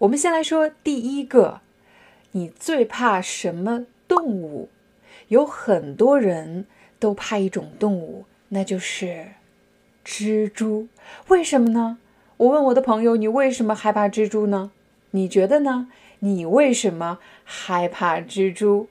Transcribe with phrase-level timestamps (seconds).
[0.00, 1.60] 我们先来说第一个，
[2.30, 4.68] 你最怕什么动物？
[5.26, 6.66] 有很多人
[7.00, 9.32] 都怕一种动物，那就是
[10.04, 10.86] 蜘蛛。
[11.26, 11.98] 为什么呢？
[12.36, 14.70] 我问我的朋友，你为什么害怕蜘蛛呢？
[15.10, 15.88] 你觉得呢？
[16.20, 18.86] 你为什么害怕蜘蛛？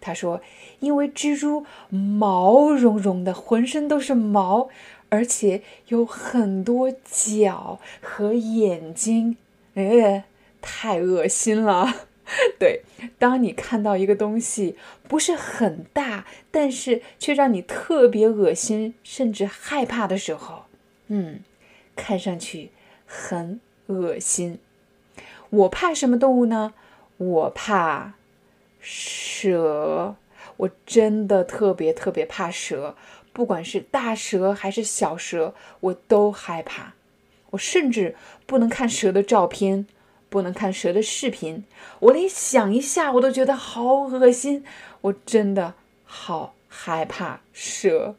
[0.00, 0.40] 他说，
[0.80, 4.68] 因为蜘蛛毛茸茸的，浑身都是毛，
[5.08, 9.36] 而且有很多脚和眼睛，
[9.74, 10.24] 哎。
[10.60, 12.06] 太恶心了，
[12.58, 12.82] 对。
[13.18, 20.64] 当你看到一个东西不是很大，但是却让你特别恶心，甚至害怕的时候，
[21.06, 21.40] 嗯，
[21.94, 22.70] 看上去
[23.06, 24.58] 很恶心。
[25.50, 26.74] 我怕什么动物呢？
[27.16, 28.14] 我怕
[28.80, 30.16] 蛇。
[30.58, 32.96] 我真的特别特别怕蛇，
[33.32, 36.94] 不管是大蛇还是小蛇，我都害怕。
[37.50, 39.86] 我甚至不能看蛇的照片。
[40.28, 41.64] 不能看蛇的视频，
[42.00, 44.64] 我连想一下我都觉得好恶心，
[45.02, 48.14] 我真的好害怕蛇。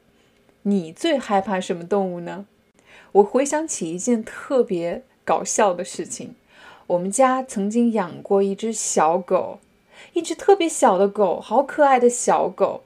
[0.64, 2.46] 你最害怕什么动物呢？
[3.14, 6.36] 我回想起一件特别搞笑的事情，
[6.88, 9.60] 我们家曾经养过一只小狗，
[10.14, 12.84] 一只特别小的狗，好可爱的小狗。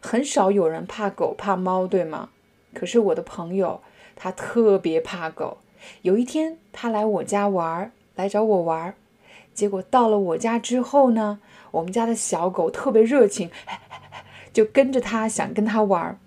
[0.00, 2.30] 很少有人怕狗怕猫，对吗？
[2.72, 3.80] 可是我的朋友
[4.16, 5.58] 他特别怕狗。
[6.02, 7.92] 有一天他来我家玩儿。
[8.20, 8.94] 来找我玩儿，
[9.54, 13.50] 结果到了我家之后呢，我们家的小狗特别热情，
[14.52, 16.18] 就跟着他想跟他玩儿。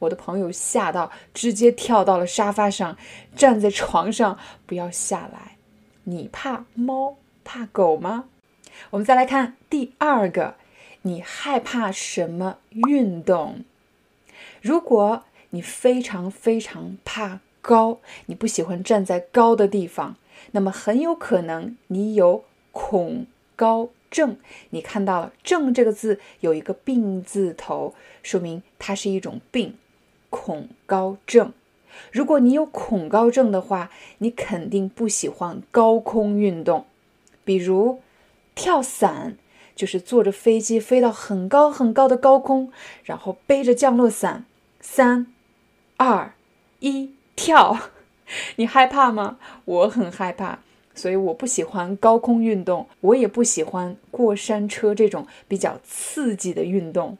[0.00, 2.96] 我的朋友吓到，直接跳到了沙发上，
[3.36, 5.56] 站在床上不要下来。
[6.04, 8.24] 你怕猫怕狗吗？
[8.90, 10.56] 我们再来看第二个，
[11.02, 13.64] 你害怕什么运动？
[14.60, 20.16] 如果你非常非常怕高，你不喜欢站在高的地方。
[20.52, 23.26] 那么很有可能你有恐
[23.56, 24.36] 高症。
[24.70, 29.74] 你看到了“症”这个字有一个“病”字头，说明它是一种病——
[30.30, 31.52] 恐高症。
[32.12, 36.86] 如果你有恐高症的话，你肯定不喜欢高空运动，
[37.44, 38.00] 比如
[38.54, 39.36] 跳伞，
[39.74, 42.70] 就是坐着飞机飞到很高很高的高空，
[43.04, 44.44] 然后背着降落伞，
[44.80, 45.26] 三、
[45.96, 46.34] 二、
[46.80, 47.90] 一，跳。
[48.56, 49.38] 你害怕吗？
[49.64, 50.58] 我很害怕，
[50.94, 57.16] 所以我不喜欢高空运动，我也不喜欢过山车这种比较刺激的运动。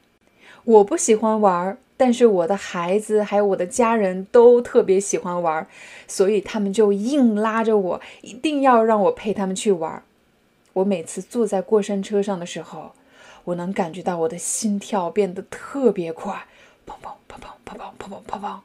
[0.65, 5.67] 我不喜欢玩儿，但是我的孩子还有我的家人都特别喜欢玩儿，
[6.07, 10.03] 所以他们就硬拉着我，一定要让我陪他们去玩儿。
[10.73, 12.91] 我每次坐在过山车上的时候，
[13.45, 16.45] 我能感觉到我的心跳变得特别快，
[16.85, 18.59] 砰砰砰砰砰砰砰砰砰砰。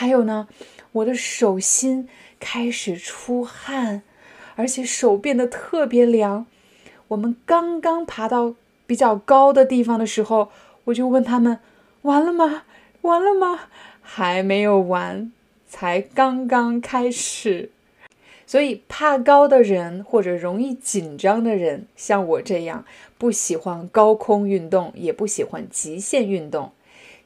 [0.00, 0.46] 还有呢，
[0.92, 4.04] 我的手心开始出汗，
[4.54, 6.46] 而且手变得特别凉。
[7.08, 8.54] 我们刚刚爬到
[8.86, 10.52] 比较高的地方的时候，
[10.84, 11.58] 我就问他们
[12.02, 12.62] ：“完了吗？
[13.00, 13.62] 完了吗？”
[14.00, 15.32] 还没有完，
[15.66, 17.72] 才刚刚开始。
[18.46, 22.84] 所以，怕高的人或者容易紧张的人，像我这样，
[23.18, 26.70] 不喜欢高空运动，也不喜欢极限运动。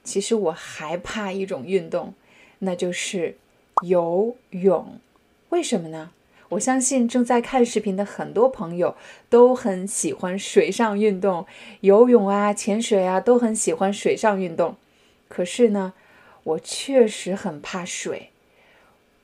[0.03, 2.15] 其实我还怕一种运动。
[2.65, 3.37] 那就是
[3.85, 5.01] 游泳，
[5.49, 6.13] 为什么呢？
[6.51, 8.95] 我相信正在看视频的很多朋友
[9.29, 11.45] 都很喜欢水上运动，
[11.81, 14.77] 游泳啊、潜水啊都很喜欢水上运动。
[15.27, 15.95] 可是呢，
[16.45, 18.31] 我确实很怕水。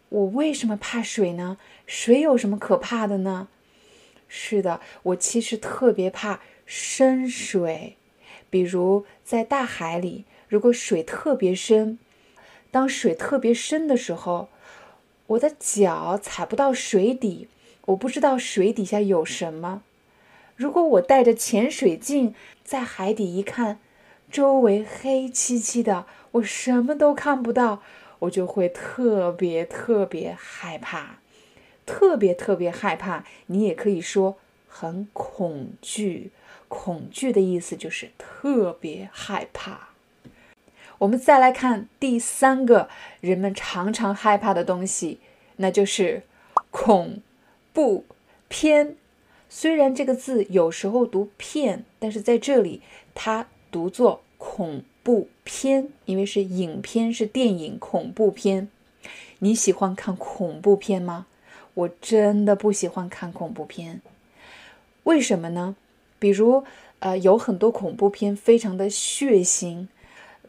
[0.08, 1.58] 我为什么怕水呢？
[1.86, 3.46] 水有什么可怕的呢？
[4.26, 7.94] 是的，我其实特别怕深水，
[8.50, 12.00] 比如在大海里，如果水特别深。
[12.70, 14.48] 当水特别深的时候，
[15.26, 17.48] 我的脚踩不到水底，
[17.86, 19.82] 我不知道水底下有什么。
[20.56, 22.34] 如果我带着潜水镜
[22.64, 23.78] 在海底一看，
[24.30, 27.82] 周围黑漆漆的，我什么都看不到，
[28.20, 31.20] 我就会特别特别害怕。
[31.86, 34.36] 特别特别害怕，你也可以说
[34.66, 36.30] 很恐惧。
[36.68, 39.87] 恐惧的意思就是特别害怕。
[40.98, 42.88] 我们再来看第三个
[43.20, 45.20] 人们常常害怕的东西，
[45.56, 46.22] 那就是
[46.70, 47.20] 恐
[47.72, 48.04] 怖
[48.48, 48.96] 片。
[49.48, 52.82] 虽然这个字有时候读片，但是在这里
[53.14, 58.68] 它读作恐怖片，因为是影片，是电影恐怖片。
[59.38, 61.26] 你喜欢看恐怖片吗？
[61.74, 64.02] 我真的不喜欢看恐怖片。
[65.04, 65.76] 为什么呢？
[66.18, 66.64] 比如，
[66.98, 69.86] 呃，有很多恐怖片非常的血腥。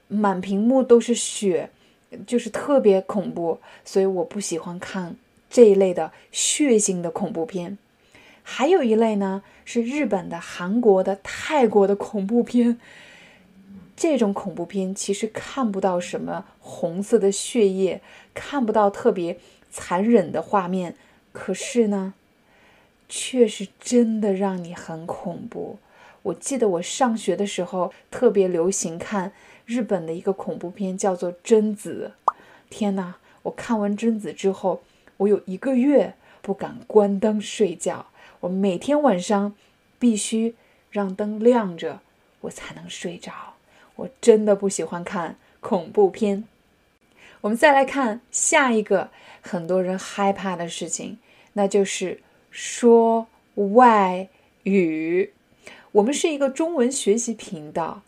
[0.09, 1.69] 满屏幕都是血，
[2.27, 5.15] 就是特别恐怖，所以我不喜欢看
[5.49, 7.77] 这一类的血腥的恐怖片。
[8.41, 12.79] 还有一类呢，是日本的、韩国的、泰国的恐怖片。
[13.95, 18.01] 这种恐怖片其实看不到什么红色的血液，
[18.33, 19.37] 看不到特别
[19.69, 20.95] 残忍的画面，
[21.31, 22.15] 可是呢，
[23.07, 25.77] 却是真的让你很恐怖。
[26.23, 29.31] 我记得我上学的时候特别流行看。
[29.69, 32.13] 日本的一个恐怖片叫做《贞子》，
[32.71, 33.17] 天哪！
[33.43, 34.81] 我看完《贞子》之后，
[35.17, 38.07] 我有一个月不敢关灯睡觉，
[38.39, 39.53] 我每天晚上
[39.99, 40.55] 必须
[40.89, 41.99] 让灯亮着，
[42.41, 43.31] 我才能睡着。
[43.97, 46.45] 我真的不喜欢看恐怖片。
[47.41, 51.19] 我们再来看下一个很多人害怕的事情，
[51.53, 54.27] 那就是说外
[54.63, 55.31] 语。
[55.91, 58.01] 我们是一个中文学习频道。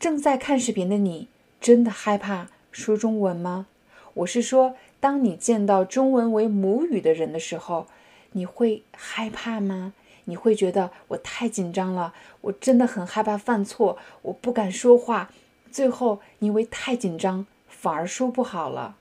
[0.00, 1.28] 正在看视频的你，
[1.60, 3.66] 真的害怕说中文吗？
[4.14, 7.86] 我是说，当你见到中文为母语的人的时候，
[8.32, 9.92] 你会害怕吗？
[10.24, 15.30] 你会觉得我太紧张了，我真的很害怕犯错，我不敢说话，
[15.70, 18.96] 最后因为太紧张反而说不好了。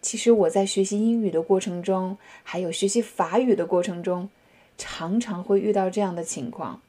[0.00, 4.30] 其实我在学习英语的过程中，还有学习法语的过程中，
[4.78, 6.80] 常常会遇到这样的情况。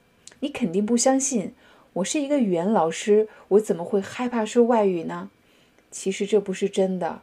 [0.42, 1.56] 你肯定不相信。
[1.94, 5.30] 我是一个语言老师，我怎么会害怕说外语呢？
[5.92, 7.22] 其实这不是真的。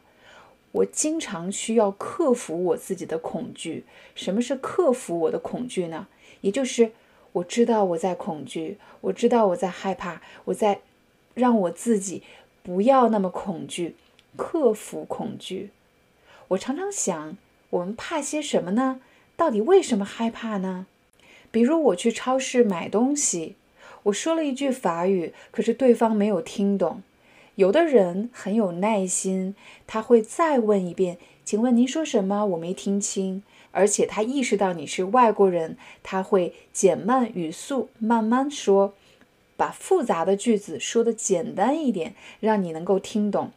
[0.71, 3.83] 我经常需要克服我自己的恐惧。
[4.15, 6.07] 什么是克服我的恐惧呢？
[6.39, 6.93] 也就是
[7.33, 10.79] 我知道我在恐惧，我知道我在害怕，我在
[11.33, 12.23] 让我自己
[12.63, 13.97] 不要那么恐惧，
[14.37, 15.71] 克服恐惧。
[16.47, 17.35] 我常常想，
[17.71, 19.01] 我们怕些什么呢？
[19.35, 20.87] 到底为什么害怕呢？
[21.51, 23.55] 比如我去超市买东西。
[24.03, 27.01] 我说了一句法语，可是对方没有听懂。
[27.55, 29.55] 有的人很有耐心，
[29.85, 32.45] 他会再问一遍：“请问您说什么？
[32.45, 33.43] 我没听清。”
[33.73, 38.93] 而且他意识到你是外国人，他会减慢语速，慢慢说，
[39.55, 43.51] 把复杂的句子说的简单一点，让你能够听懂。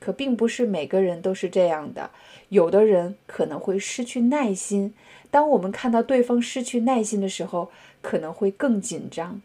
[0.00, 2.10] 可并不是每个人都是这样的，
[2.48, 4.94] 有的人可能会失去耐心。
[5.30, 9.42] 当我们看到对方失去耐心的时候，可能会更紧张。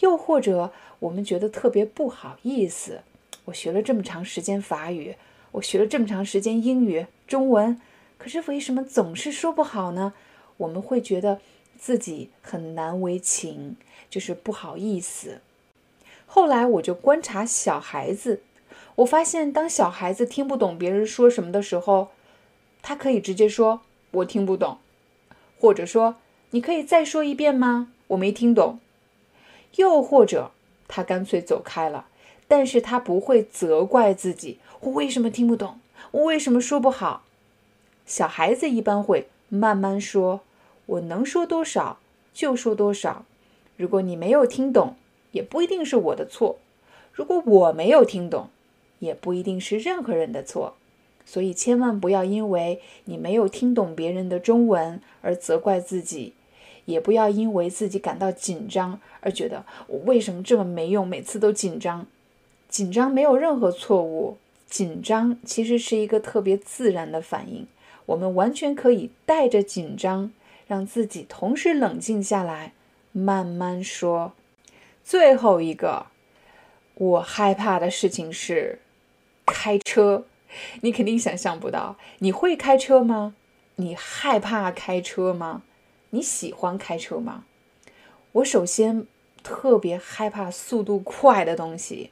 [0.00, 3.00] 又或者我们觉得特别不好意思，
[3.46, 5.16] 我学了这么长时间法语，
[5.52, 7.80] 我学了这么长时间英语、中文，
[8.18, 10.12] 可是为什么总是说不好呢？
[10.58, 11.40] 我们会觉得
[11.78, 13.76] 自己很难为情，
[14.08, 15.40] 就是不好意思。
[16.26, 18.42] 后来我就观察小孩子，
[18.96, 22.08] 我发现当小孩子听不懂别人说什么的时候，
[22.82, 23.82] 他可以直接说
[24.12, 24.78] “我听不懂”，
[25.60, 26.16] 或者说
[26.50, 27.92] “你可以再说一遍吗？
[28.08, 28.80] 我没听懂。”
[29.76, 30.50] 又或者，
[30.88, 32.06] 他干脆走开了，
[32.48, 35.80] 但是他不会责怪自己，我为什么听不懂，
[36.10, 37.22] 我为什么说不好。
[38.04, 40.40] 小孩子一般会慢慢说，
[40.86, 41.98] 我能说多少
[42.32, 43.24] 就说多少。
[43.76, 44.96] 如果你没有听懂，
[45.32, 46.56] 也不一定是我的错；
[47.12, 48.48] 如果我没有听懂，
[49.00, 50.76] 也不一定是任何人的错。
[51.26, 56.34] 所以千万不要因为你没有听懂别人的中文而责怪自己。
[56.86, 62.06] 也不要因为自己感到紧张而觉得我为什么这么没用，每次都紧张。
[62.68, 67.66] 紧张没有任何错误，紧张其实是一个特别自然的反应。
[68.06, 70.32] 我们完全可以带着紧张，
[70.66, 72.72] 让自己同时冷静下来，
[73.12, 74.32] 慢慢说。
[75.04, 76.06] 最后一个，
[76.94, 78.80] 我害怕的事情是
[79.44, 80.24] 开车。
[80.80, 83.34] 你肯定想象不到，你会开车吗？
[83.76, 85.62] 你害怕开车吗？
[86.10, 87.44] 你喜欢开车吗？
[88.32, 89.06] 我首先
[89.42, 92.10] 特别害怕速度快的东西，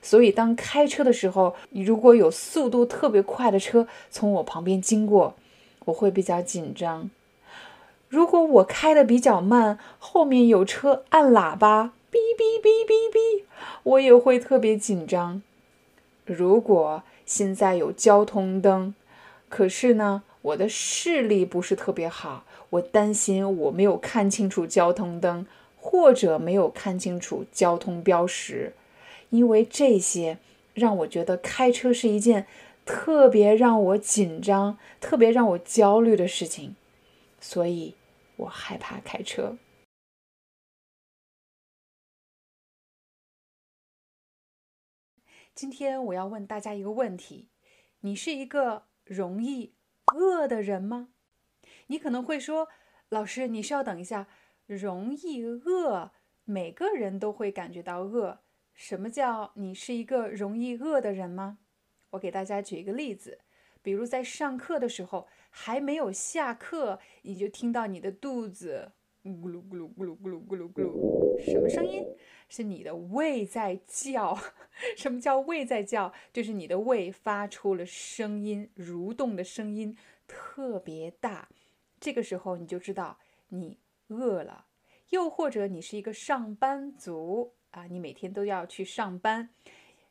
[0.00, 5.34] 所以当开车的时候，如果有速度特别快的车从我旁边经过，
[5.86, 7.10] 我会比较紧张。
[8.08, 13.44] 如果我开的比较慢，后面有车按喇叭，哔哔哔哔哔，
[13.82, 15.42] 我也会特别紧张。
[16.24, 18.94] 如果现在有交通灯，
[19.48, 20.22] 可是呢？
[20.46, 25.44] 我的视力不是特别好，我担心我没有看清楚交通灯，
[25.76, 28.74] 或者没有看清楚交通标识，
[29.30, 30.38] 因为这些
[30.72, 32.46] 让我觉得开车是一件
[32.84, 36.76] 特别让我紧张、特别让我焦虑的事情，
[37.40, 37.96] 所以
[38.36, 39.58] 我害怕开车。
[45.56, 47.48] 今天我要问大家一个问题：
[48.00, 49.72] 你是一个容易
[50.14, 51.08] 饿的人吗？
[51.88, 52.68] 你可能会说，
[53.08, 54.26] 老师，你需要等一下。
[54.66, 56.10] 容易饿，
[56.44, 58.40] 每个人都会感觉到饿。
[58.74, 61.58] 什么叫你是一个容易饿的人吗？
[62.10, 63.38] 我给大家举一个例子，
[63.80, 68.90] 比如在上课的时候，还没有下课，你就听到你的肚子
[69.30, 72.04] 咕噜咕噜咕噜咕噜咕噜咕噜，什么声音？
[72.48, 74.38] 是你的胃在叫，
[74.96, 76.12] 什么叫胃在叫？
[76.32, 81.48] 就是你的胃发出了声音，蠕动的声音特别大。
[81.98, 83.18] 这个时候你就知道
[83.48, 83.78] 你
[84.08, 84.66] 饿了。
[85.10, 89.50] 又或者你是一个上班族啊，你每天都要去上班，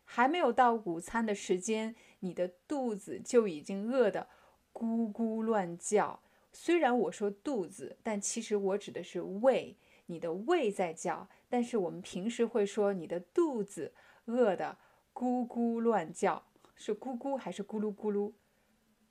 [0.04, 4.28] 还没有到午餐的时间，你的肚子就已经饿得
[4.74, 6.22] 咕咕乱叫。
[6.56, 9.78] 虽然我说肚子，但其实我指的是胃。
[10.08, 13.92] 你的胃在叫，但是我们平时会说你的肚子
[14.26, 14.78] 饿得
[15.14, 16.46] 咕咕乱叫，
[16.76, 18.34] 是咕咕还是咕噜咕噜？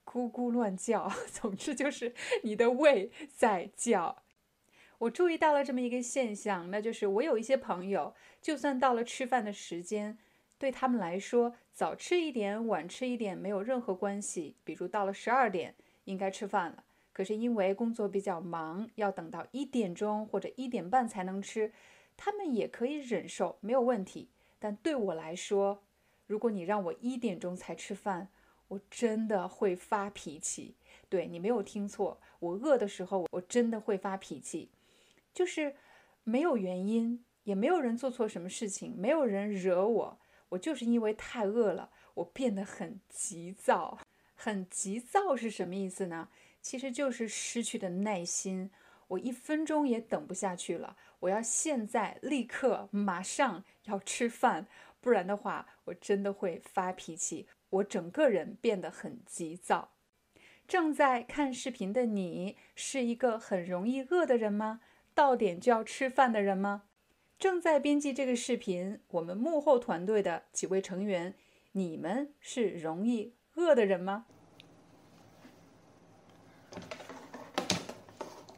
[0.04, 4.22] 咕咕乱叫， 总之就是你的胃在叫。
[4.98, 10.16] 我注意到了这么一个现象，那就是我有一些朋友，就算到了吃饭的时间，
[10.56, 14.56] 对他们来说，早吃一点、晚吃一点没有任何关系。
[14.62, 15.74] 比如到了十二点
[16.04, 16.84] 应该吃饭了。
[17.14, 21.72] 可是因为工作比较忙，要等到一点钟或者一点半才能吃，
[22.16, 24.28] 他们也可以忍受，没有问题。
[24.58, 25.84] 但对我来说，
[26.26, 28.28] 如果你让我一点钟才吃饭，
[28.68, 30.74] 我真的会发脾气。
[31.08, 34.70] 对你没有听错，我饿的时候，我真的会发脾气，
[35.32, 35.76] 就是
[36.24, 40.18] 没有原因，也没有人做错什么事情，没有人惹我，
[40.48, 43.98] 我就是因为太饿了，我变得很急躁。
[44.34, 46.28] 很急躁是什么意思呢？
[46.64, 48.70] 其实就是失去的耐心，
[49.08, 54.66] 我一分钟也等不下去了，我要现在立刻马上要吃饭，
[55.02, 59.90] 不然的话我真的会发脾气，我整个人变得很急躁。
[60.66, 64.80] 正在看视频的你是一个很容易饿的人吗？
[65.14, 66.84] 到点就要吃饭的人吗？
[67.38, 71.34] 正在编辑这个视频，我们幕后团队的几位成员，
[71.72, 74.24] 你们是容易饿的人吗？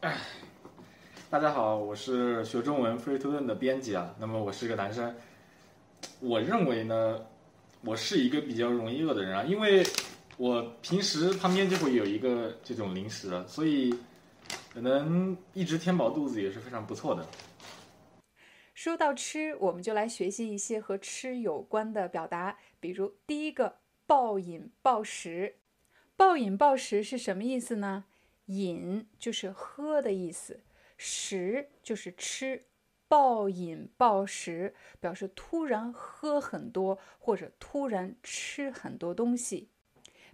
[0.06, 0.16] 哎，
[1.28, 4.14] 大家好，我是学中文 Free to Learn 的编辑啊。
[4.20, 5.12] 那么我是个男生，
[6.20, 7.26] 我认为呢，
[7.80, 9.84] 我是一个比较容易饿的人啊，因为
[10.36, 13.92] 我平时旁边就会有一个这种零食，所以
[14.72, 17.26] 可能一直填饱肚子也是非常不错的。
[18.72, 25.56] 说到吃，我们就来学习一些和吃有关的表达，比如第一个暴饮暴食。
[26.14, 28.04] 暴饮暴食是什么意思呢？
[28.46, 30.60] 饮就是喝的意思，
[30.96, 32.64] 食就是吃。
[33.08, 39.68] 暴饮暴食表示突然喝很多或者突然吃很多东西。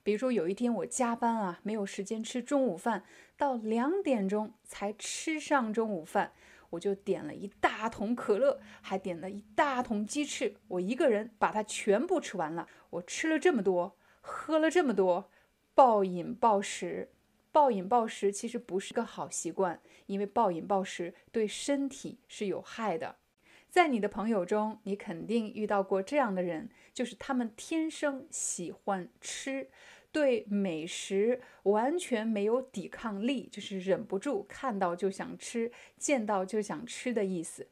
[0.02, 3.04] 比如说有一天我加班啊，没有时间吃中午饭，
[3.36, 6.32] 到两点钟才吃上中午饭，
[6.70, 12.66] 我就点了一大桶可乐，还点了一大桶鸡翅，我一个人把它全部吃完了。
[12.88, 15.30] 我吃了这么多，喝了这么多，
[15.74, 17.10] 暴饮暴食。
[17.52, 23.16] 暴饮暴食其实不是个好习惯，因为暴饮暴食对身体是有害的。
[23.68, 29.68] 在你的朋友中，你肯定遇到过这样的人，就是他们天生喜欢吃，
[30.10, 37.68] 对美食完全没有抵抗力，就是忍不住看到就想吃，见到就想吃的意思。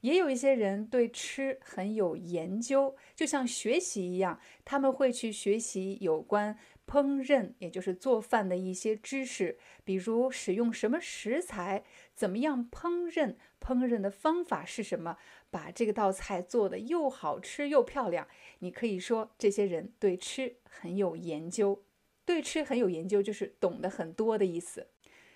[0.00, 6.56] 也有一些人对吃很有研究，就像学习一样，他们会去学习有关。
[6.88, 15.18] 烹饪，也就是做饭的一些知识，比如使用什么食材，怎么样烹饪，烹饪的方法是什么，
[15.50, 18.26] 把这个道菜做的又好吃又漂亮。
[18.60, 21.84] 你可以说这些人对吃很有研究，
[22.24, 24.86] 对吃很有研究就是懂得很多的意思。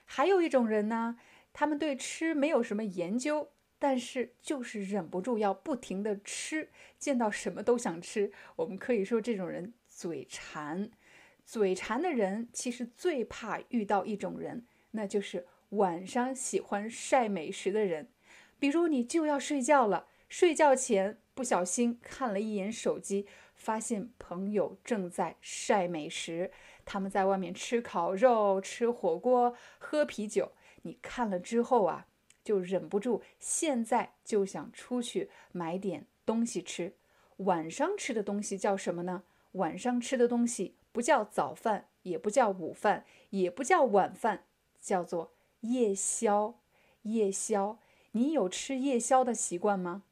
[0.04, 1.18] 还有一种人呢，
[1.52, 8.32] 他们对吃没有什么研究，但是就是忍不住要不停的吃，见到什么都想吃。
[8.56, 10.90] 我们可以说这种人嘴馋。
[11.44, 18.08] 嘴馋的人其实最怕遇到一种人，那就是晚上喜欢晒美食的人。
[18.58, 26.50] 比如你就要睡觉了，睡觉前不小心看了一眼手机，发现朋友正在晒美食，
[26.84, 32.06] 他们在外面吃烤肉、吃火锅、喝啤酒，你看了之后啊，
[32.44, 36.94] 就忍不住现在就想出去买点东西吃。
[37.38, 39.24] 晚上吃的东西叫什么呢？
[39.52, 44.44] 晚上吃的东西不叫早饭，也不叫午饭，也不叫晚饭，
[44.80, 46.58] 叫做夜宵。
[47.02, 47.78] 夜宵，
[48.12, 50.04] 你有吃夜宵的习惯吗？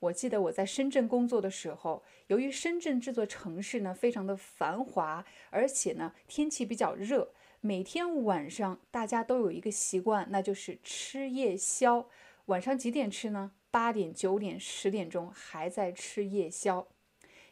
[0.00, 12.08] 我记得我在深圳工作的时候，由于深圳这座城市呢非常的繁华，而且呢天气比较热，每天晚上大家都有一个习惯，那就是吃夜宵。
[12.46, 13.52] 晚上几点吃呢？
[13.70, 16.86] 八点、九点、十点钟还在吃夜宵。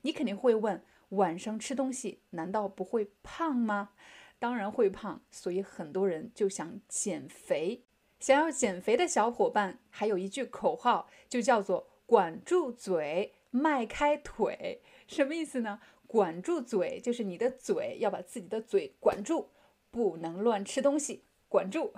[0.01, 3.91] 你肯定会问，晚上吃东西难道不会胖吗？
[4.39, 7.85] 当然会胖，所以很多人就想减肥。
[8.19, 11.89] 想要减肥的小伙伴，还有一句口号，就叫做。
[12.07, 15.81] 管住嘴，迈开腿，什么意思呢？
[16.07, 19.49] 管住嘴就是你的嘴要把自己的嘴管住，
[19.91, 21.93] 不能乱吃东西，管住，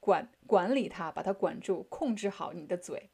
[0.00, 3.08] 管管理它，把它管住，控制好你的嘴。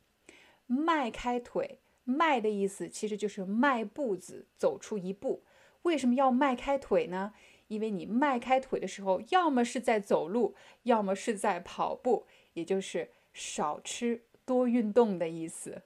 [0.67, 5.43] 迈开腿，迈的意思其实就是迈步子，走出一步。
[5.83, 7.35] 为什么要迈开腿呢？
[7.69, 15.83] 因为你迈开腿的时候，要么是在走路，要么是在跑步，也就是少吃多运动的意思。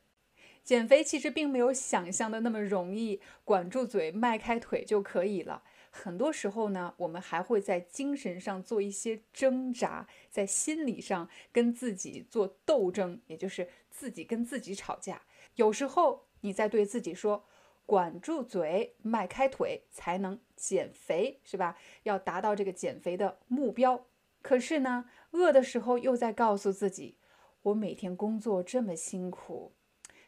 [0.65, 5.63] 减肥其实并没有想象的那么容易，管住嘴，迈开腿就可以了。
[5.91, 15.23] 很多时候呢，我们还会在精神上做一些挣扎，在心理上跟自己做斗争，也就是自己跟自己吵架。
[15.59, 17.45] 有时候你在对自己说
[17.85, 21.77] ：“管住嘴，迈开腿，才能减肥，是吧？
[22.05, 24.07] 要达到这个减肥的目标。”
[24.41, 27.19] 可是呢，饿的时候又在告诉自己
[27.63, 29.75] ：“我每天工作这么辛苦。”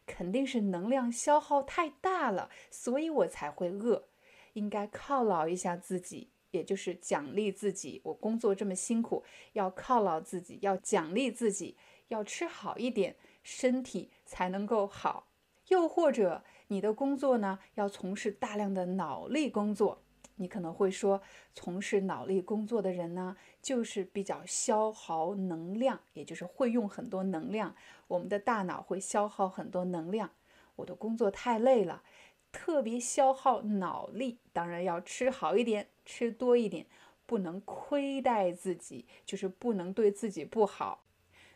[0.05, 4.09] 肯定是能量消耗太大了，所以我才会饿。
[4.55, 8.01] 应该犒劳一下自己，也就是奖励自己。
[8.03, 9.23] 我工作这么辛苦，
[9.53, 11.77] 要犒劳自己，要奖励自己，
[12.09, 15.27] 要吃好一点，身体才能够好。
[15.67, 20.03] 又或者你的工作呢，要从事大量的脑力工作。
[20.37, 21.21] 你可能会说，
[21.53, 27.75] 从事脑力工作的人呢，就是比较消耗能量，也就是会用很多能量。
[28.07, 30.31] 我们的大脑会消耗很多能量。
[30.77, 32.05] 我的工作太累了，
[32.53, 36.87] 特别消耗脑力，当然要吃好一点，吃多一点，
[37.27, 41.03] 不能亏待自己，就是不能对自己不好。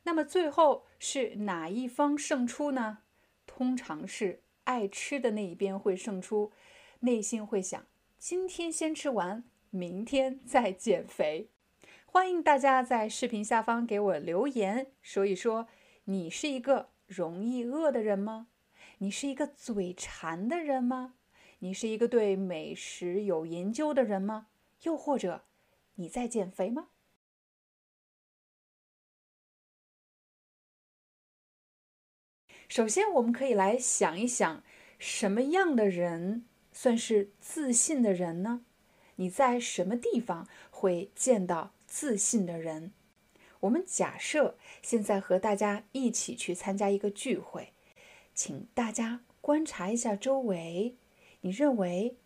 [0.04, 2.98] 那么最后是哪一方胜出呢？
[3.46, 6.52] 通常是爱吃的那一边会胜出，
[7.00, 7.84] 内心会想。
[8.18, 11.48] 今天先吃完，明天再减肥。
[12.06, 15.68] 欢迎大家在视频下方给我留言，说一说
[16.04, 18.48] 你是一个容易饿的人吗？
[18.98, 21.14] 你是一个嘴馋的人吗？
[21.60, 24.48] 你是一个对美食有研究的人吗？
[24.82, 25.44] 又或者
[25.94, 26.88] 你在减肥吗？
[32.74, 34.64] 首先，我们可以来想一想，
[34.98, 36.44] 什么样的人？
[36.72, 38.64] 算是自信的人呢？
[39.14, 42.90] 你在什么地方会见到自信的人？
[43.60, 47.72] 我们假设现在和大家一起去参加一个聚会，
[48.34, 50.96] 请大家观察一下周围，
[51.42, 52.16] 你认为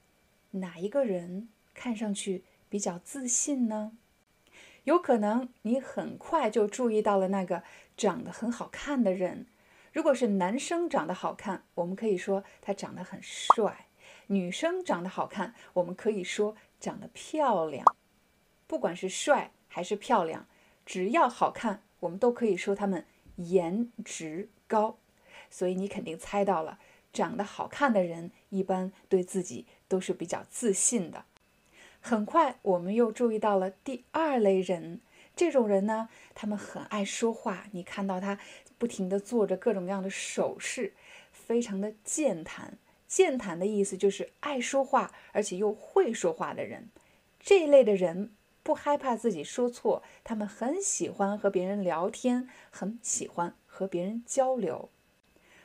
[0.53, 3.93] 哪一个人看上去比较自信呢？
[4.85, 7.63] 有可能你很快就注意到了那个
[7.99, 9.45] 长得很好看的人。
[9.99, 13.89] 如果是男生长得好看，我们可以说他长得很帅。
[14.29, 17.85] 女生长得好看，我们可以说长得漂亮。
[18.69, 20.47] 不管是帅还是漂亮，
[20.87, 24.99] 只要好看，我们都可以说他们颜值高。
[25.51, 26.79] 所以你肯定猜到了，
[27.13, 31.25] 长得好看的人一般对自己都是比较自信的。
[32.01, 35.01] 很快，我们又注意到了第二类人，
[35.35, 37.65] 这种人呢，他们很爱说话。
[37.73, 38.39] 你看到他
[38.79, 40.95] 不停地做着各种各样的手势，
[41.33, 42.79] 非常的健谈。
[43.07, 46.89] 健谈的意思就是爱说话，而且又会说话的人。
[47.41, 54.91] 这一类的人不害怕自己说错，他们很喜欢和别人聊天，很喜欢和别人交流。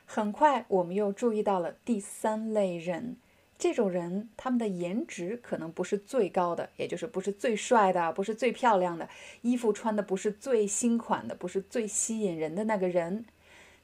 [0.06, 3.18] 很快，我们又注意到了第三类人。
[3.64, 9.08] 这种人，他们的颜值可能不是最高的，也就是不是最帅的，不是最漂亮的，
[9.42, 13.24] 衣服穿的不是最新款的，不是最吸引人的那个人。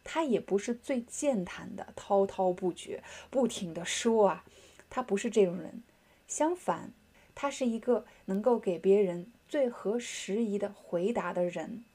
[0.04, 4.44] 他也不是最健谈的，滔滔不绝，不停的说啊，
[4.90, 5.82] 他不是这种人。
[6.28, 6.92] 相反，
[7.34, 11.86] 他是一个能够给别人最合时宜的回答的人。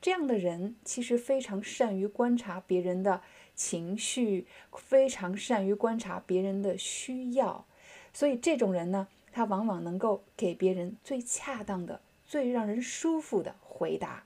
[0.00, 3.22] 这样的人其实非常善于观察别人的
[3.54, 7.66] 情绪，非常善于观察别人的需要。
[8.12, 14.24] 所以这种人呢，他往往能够给别人最恰当的、最让人舒服的回答。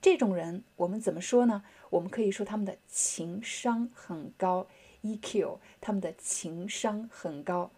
[0.00, 1.64] 这种人，我们怎么说呢？
[1.90, 4.66] 我们可以说他们的情商很高
[5.02, 7.70] ，EQ，他们的情商很高。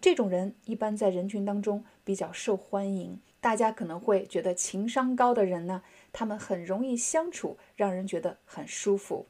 [0.00, 9.26] 这种人一般在人群当中比较受欢迎，大家可能会觉得情商高的人呢，他们很容易相处，让人觉得很舒服。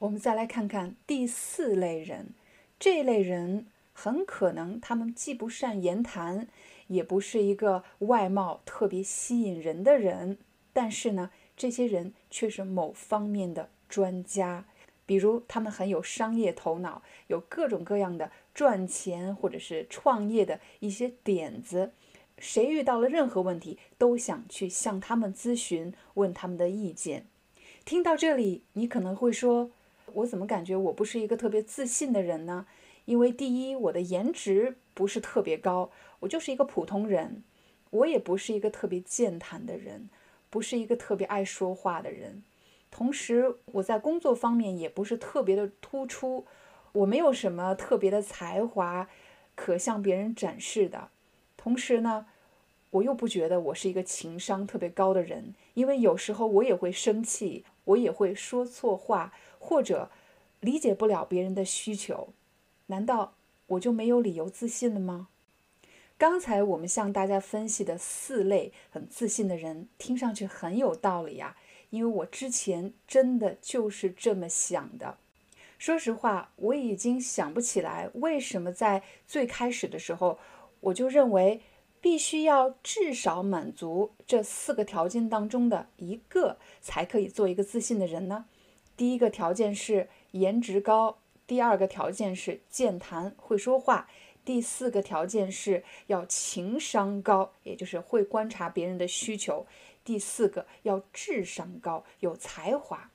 [0.00, 2.34] 我们再来看看第四类人，
[2.78, 6.48] 这类人很可能他们既不善言谈，
[6.88, 10.36] 也不是一个外貌特别吸引人的人，
[10.74, 14.66] 但是呢，这些人却是某方面的专家。
[15.06, 21.92] 比如，他们很有商业头脑，有各种各样的赚钱或者是创业的一些点子。
[22.38, 27.24] 谁遇到了任何问题，都想去向他们咨询，问他们的意见。
[27.86, 29.70] 听到这里，你可能会说
[30.16, 32.66] ：“我怎么感觉我不是一个特别自信的人呢？
[33.04, 37.42] 因为第一，我的颜值不是特别高，我就是一个普通人；
[37.90, 40.08] 我也不是一个特别健谈的人，
[40.48, 42.42] 不是一个特别爱说话的人。”
[42.90, 46.46] 同时，我在工作方面也不是特别的突出，
[46.92, 49.08] 我没有什么特别的才华
[49.54, 51.10] 可向别人展示的。
[51.58, 52.26] 同时呢，
[52.90, 59.34] 我又不觉得我是一个情商特别高的人，因为有时候我也会生气，我也会说错话，
[59.66, 60.08] 或者
[60.60, 62.28] 理解不了别人的需求。
[62.86, 63.34] 难道
[63.66, 65.26] 我就没有理由自信了吗？
[66.16, 71.56] 刚才我们向大家分析的四类很自信的人，听上去很有道理呀。
[71.90, 75.18] 因为我之前真的就是这么想的。
[75.78, 80.38] 说实话，我已经想不起来为什么在最开始的时候，
[80.80, 81.60] 我就认为
[82.00, 88.46] 必须要至少满足这四个条件当中的一个，才可以做一个自信的人呢？
[88.96, 94.08] 第一个条件是颜值高，第二个条件是健谈会说话，
[94.44, 99.66] 第四个条件是要情商高，也就是会观察别人的需求。
[100.04, 103.10] 第四个要智商高，有才华，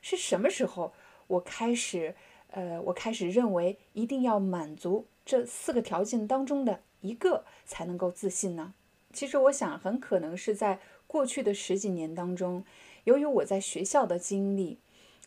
[0.00, 0.92] 是什么时候
[1.26, 2.14] 我开始，
[2.48, 8.72] 呃，我开始认为一定要满足这四个条件当中的一个才能够自信呢？
[9.12, 12.64] 其实我想，很可能是在过去的十几年当中，
[13.04, 14.78] 由于我在学校的经历，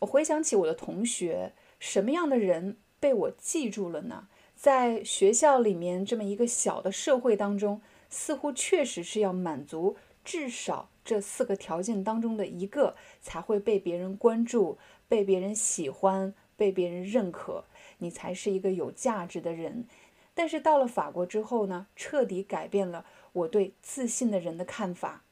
[0.04, 4.28] 我回想起我的同学，什么样的人被我记住了呢？
[4.56, 10.90] 在学校里面这么一个小的社会当中，似乎确实是要满足至少。
[11.06, 14.78] 这四个条件当中的一个才会被别人关注、
[15.10, 17.66] 被别人喜欢、被别人认可，
[17.98, 19.86] 你才是一个有价值的人。
[20.34, 25.24] 但是到了法国之后呢，彻底改变了我对自信的人的看法。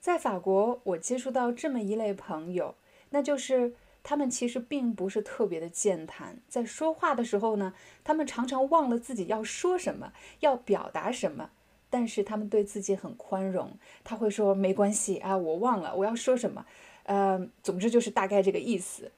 [0.00, 2.74] 在法国，我接触到这么一类朋友，
[3.10, 3.74] 那就是
[4.08, 11.50] 他们其实并不是特别的健谈，在说话的时候呢，他们常常忘了自己要说什么，要表达什么。
[11.90, 16.64] 但是他们对自己很宽容，他会说没关系啊，我忘了我要说什么，
[17.02, 19.12] 呃，总之就是大概这个意思。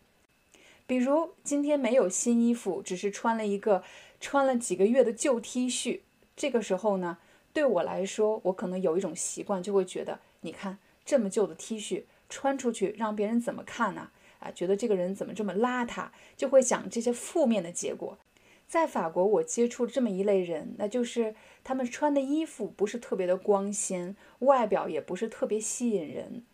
[0.88, 3.84] 比如今天没有新衣服，只是穿了一个
[4.20, 6.00] 穿了几个月的旧 T 恤，
[6.34, 7.18] 这个时候呢，
[7.52, 14.10] 对我来说，我可能有一种习惯，就会觉得，你看这么旧的 T 恤穿出去，让别人怎么看呢？
[14.40, 18.18] 啊觉得这个人怎么这么邋遢，就会讲这些负面的结果。
[18.66, 26.44] 在法国，我接触这么一类人，那就是他们穿的衣服不是特别的光鲜，外表也不是特别吸引人，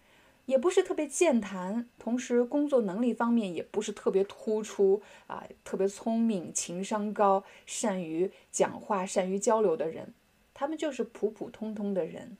[0.47, 10.15] 也不是特别健谈，同时工作能力方面也不是特别突出啊，特别聪明、情商高、善于讲话、善于交流的人，
[10.55, 12.39] 他们就是普普通通的人，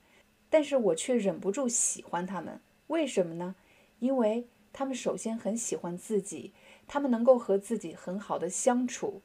[0.49, 3.55] 但是我却忍不住喜欢他们，为什么呢？
[3.99, 4.47] 因为
[4.79, 6.53] 他们首先很喜欢自己，
[6.87, 9.23] 他们能够和自己很好的相处。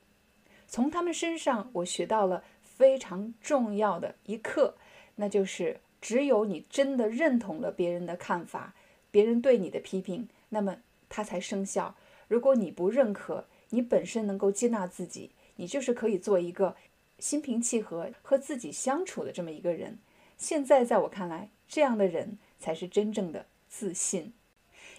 [0.66, 4.78] 从他们身上，我学到了非常重要的一课，
[5.16, 8.74] 那就是只有你真的认同了别人的看法，
[9.12, 10.78] 别人对你的批评，那么
[11.10, 11.98] 它才生效。
[12.30, 16.78] 如果你不认可，你本身能够接纳自己，你就是可以做一个
[17.20, 20.00] 心平气和和自己相处的这么一个人。
[20.38, 24.32] 现在在我看来，这样的人才是真正的自信。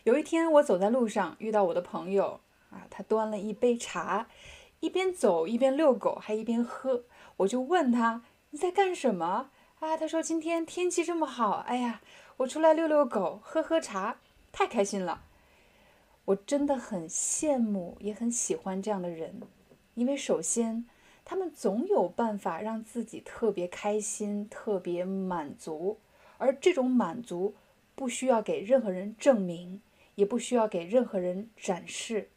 [0.05, 4.27] 有一天，我走在路上，遇到我的朋友啊，他端了一杯茶。
[4.81, 7.05] 一边走一边遛狗，还一边喝。
[7.37, 9.97] 我就问他你在干什么啊？
[9.97, 12.01] 他说今天天气这么好，哎呀，
[12.39, 14.17] 我出来遛遛狗，喝喝茶，
[14.51, 15.23] 太开心了。
[16.25, 19.41] 我真的很羡慕，也很喜欢这样的人，
[19.95, 20.85] 因为首先
[21.25, 25.99] 他们总有办法让自己特别开心、特别满足，
[26.39, 27.55] 而这种满足
[27.95, 29.81] 不需要给任何人证明，
[30.15, 32.31] 也不需要给任何人展示。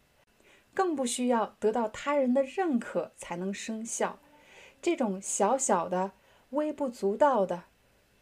[0.74, 4.20] 更不需要得到他人的认可才能生效，
[4.82, 6.12] 这种小小的
[6.50, 7.64] 微不足道的、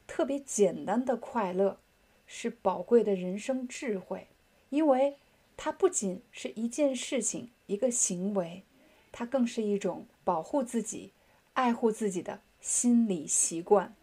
[0.06, 1.80] 特别简单的快乐，
[2.28, 4.28] 是宝贵的人生智慧，
[4.70, 5.18] 因为
[5.58, 8.64] 它不仅是一件事情、一个行为，
[9.12, 11.12] 它更是一种保护自己、
[11.54, 13.96] 爱护自己的心理习惯。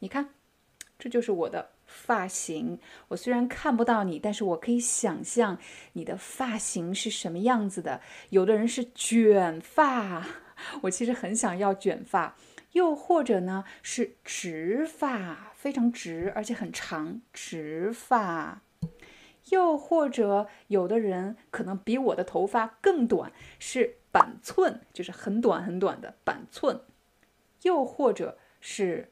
[0.00, 0.30] 你看，
[0.98, 2.78] 这就是我的发型。
[3.08, 5.58] 我虽然看不到你，但是我可以想象
[5.94, 8.00] 你的发型是什么样子的。
[8.30, 10.24] 有的人是卷发，
[10.82, 12.34] 我其实很想要卷发；
[12.72, 18.60] 又或者呢是直发，非常直而且很长，直发；
[19.50, 26.76] 又或者有的人可能比我的头发更短，是板寸，就是很短很短的板寸；
[27.62, 29.10] 又或者是。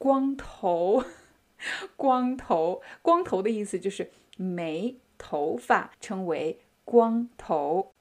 [0.00, 1.04] 光头，
[1.94, 7.92] 光头，光头的意思就是没头发，称为光头。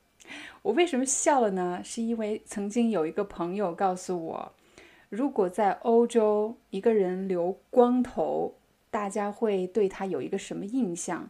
[0.62, 1.81] 我为什么笑了呢？
[1.83, 4.53] 是因为曾经有一个朋友告诉我，
[5.09, 8.55] 如果在欧洲一个人留光头，
[8.89, 11.29] 大家会对他有一个什么印象？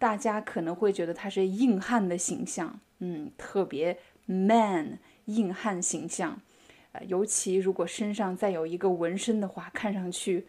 [0.00, 6.40] 大家可能会觉得他是硬汉的形象，嗯，特别 man 硬汉形象。
[7.06, 10.46] 尤其如果身上再有一个纹身的话，看上去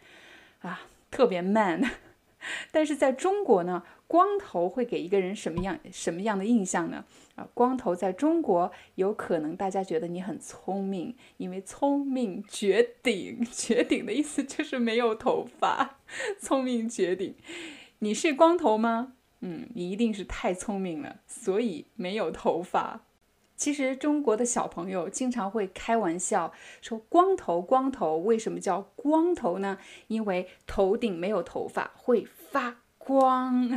[0.60, 1.82] 啊特别 man。
[2.70, 7.04] 但是在中国呢，光头会给一个人什么样什么样的印象呢？
[7.34, 15.98] 啊，光头在中国有可能大家觉得你很聪明，因为聪明绝顶，绝顶的意思就是没有头发，
[16.38, 17.34] 聪明绝顶。
[17.98, 19.14] 你是光头吗？
[19.40, 23.00] 嗯，你一定是太聪明了，所以没有头发。
[23.56, 29.78] 其实中国的小朋友经常会开玩笑说：“光头，光头，为什么叫光头呢？
[30.08, 33.70] 因为头顶没有头发，会发光。”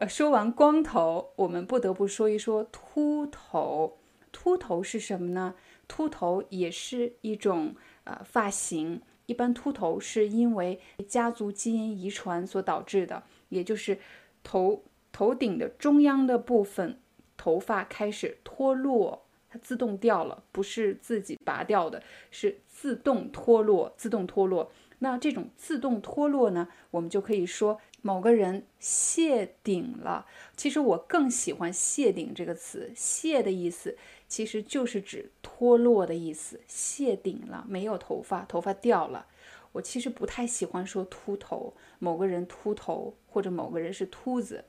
[0.00, 3.98] 呃，说完光头，我们不得不说一说秃头。
[4.32, 5.54] 秃头是什么呢？
[5.86, 13.98] 秃头也是一种呃发型，一般秃头是因为家族基因遗传所导致的，也就是
[14.42, 16.98] 头头顶的中央的部分。
[17.36, 23.92] 头发开始脱落，它自动掉了，不是自己拔掉的，是自动脱落。
[23.96, 30.26] 自动脱落，那这种自动脱落呢，我们就可以说某个人谢顶了。
[30.56, 33.96] 其实我更喜欢“谢顶”这个词，“谢”的意思
[34.28, 36.60] 其实就是指脱落的意思。
[36.66, 39.26] 谢顶了，没有头发，头发掉了。
[39.72, 44.64] 我其实不太喜欢说秃头，某个人秃头，或者某个人是秃子。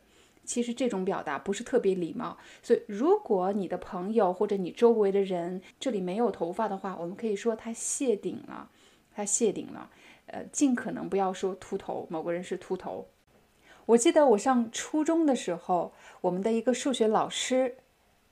[0.45, 8.69] 其实这种表达不是特别礼貌，所以如果你的朋友或者你周围的人这里没有头发的话，我们可以说他谢顶了，
[9.13, 9.89] 他谢顶了。
[10.27, 13.07] 呃，尽可能不要说秃头，某个人是秃头。
[13.85, 17.77] 我记得我上初中的时候，我们的一个数学老师，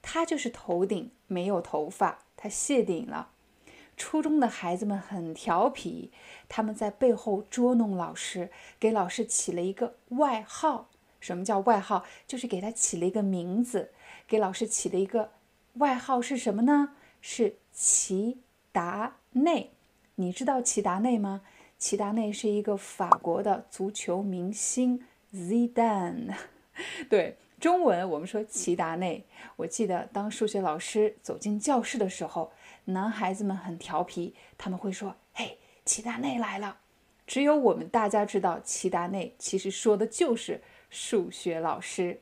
[0.01, 3.29] 他就是头顶没有头发，他谢顶了。
[3.95, 6.11] 初中的孩子们很调皮，
[6.49, 8.49] 他们在背后捉弄老师，
[8.79, 10.89] 给老师起了一个外号。
[11.23, 12.03] 什么叫外号？
[12.27, 13.93] 就是给他起了一个名字，
[14.27, 15.31] 给老师起了一个
[15.75, 16.97] 外号是什么呢？
[17.21, 18.41] 是齐
[18.73, 19.71] 达内。
[20.15, 21.41] 你知道齐达内吗？
[21.77, 25.01] 齐达内是一个法国的足球明星
[25.33, 26.35] ，Zidane。
[27.09, 29.25] 对，中文我们说齐达内。
[29.55, 32.51] 我记得当数学老师走进教室的时候，
[32.83, 36.79] 男孩子们很调皮，他们会说：“嘿，齐达内来了。”
[37.25, 40.61] 只有我们大家知道，齐达内其实说的就是。
[40.93, 42.19] 数学老师，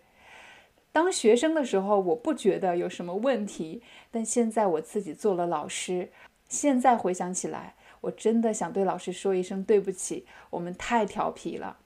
[0.93, 6.10] 当学生的时候，我不觉得有什么问题，但现在我自己做了老师，
[6.47, 11.77] 现在回想起来，我真的想对老师说一声对不起，我们太调皮了。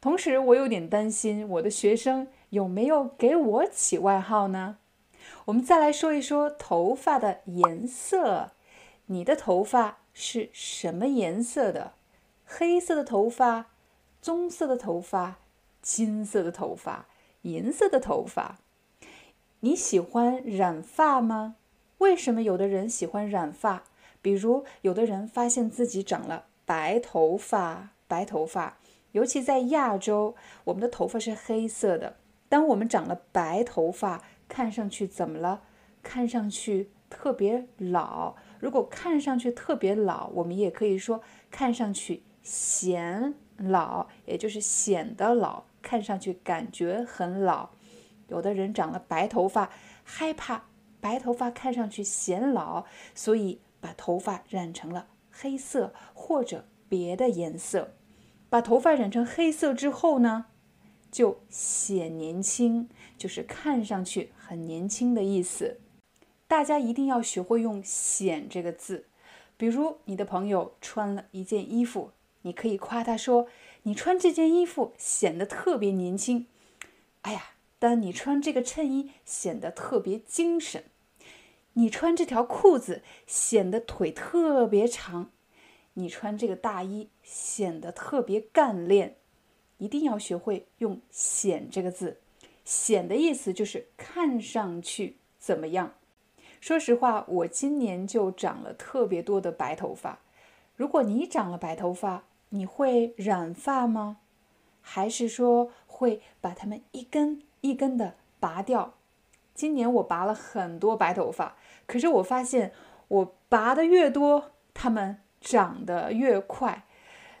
[0.00, 4.78] 同时，我有点担心我的学生有没有给我起外号呢？
[5.44, 8.52] 我们再来说一说头发的颜色，
[9.06, 11.92] 你的头发是什么颜色的？
[12.44, 13.66] 黑色的头发，
[14.22, 15.38] 棕色的头发。
[15.88, 17.06] 金色的头发，
[17.42, 18.58] 银色的头发，
[19.60, 21.56] 你喜欢染发吗？
[21.96, 23.84] 为什么有的人喜欢染发？
[24.20, 28.76] 比如，有的人发现自己长了白头发，白头发，
[29.12, 32.16] 尤其在亚洲，我们的头发是黑色的。
[32.50, 35.62] 当我们长了白头发，看上去怎么了？
[36.02, 38.36] 看上去特别老。
[38.60, 45.64] 如果看上去特别老，我们也可以说看上去显老，也就是显得老。
[45.82, 47.70] 看上去感觉很老，
[48.28, 49.70] 有的人长了白头发，
[50.02, 50.64] 害怕
[51.00, 57.94] 白头发看上去显老，所以把头发染成了黑色或者别的颜色。
[58.50, 60.46] 把头发染成黑色之后呢，
[61.10, 65.80] 就显年轻，就是看上去很年轻的意思。
[66.46, 69.04] 大家一定要学会用“显”这个字。
[69.58, 73.46] 比如你的朋友穿了一件衣服，你可以夸他说
[73.82, 76.46] ：“你穿这件衣服显得特别年轻。”
[77.22, 80.84] 哎呀，但你穿这个衬衣显得特别精神。
[81.74, 85.30] 你穿这条裤子显得腿特别长。
[85.94, 89.16] 你穿这个大衣显得特别干练。
[89.78, 92.18] 一定要学会用“显”这个字
[92.64, 95.94] ，“显”的意思就是看上去怎么样。
[96.60, 100.18] 说实话，我今年就长了特别多的白头发。
[100.74, 104.18] 如果你长了白头发，你会染发吗？
[104.80, 108.94] 还是说会把它们一根一根的拔掉？
[109.54, 111.56] 今年我拔了很多白头发，
[111.86, 112.72] 可是我发现
[113.08, 116.84] 我拔的越多，它们长得越快，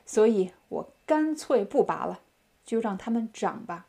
[0.04, 2.20] 所以我干脆不拔了。
[2.64, 3.86] 就让它们长吧，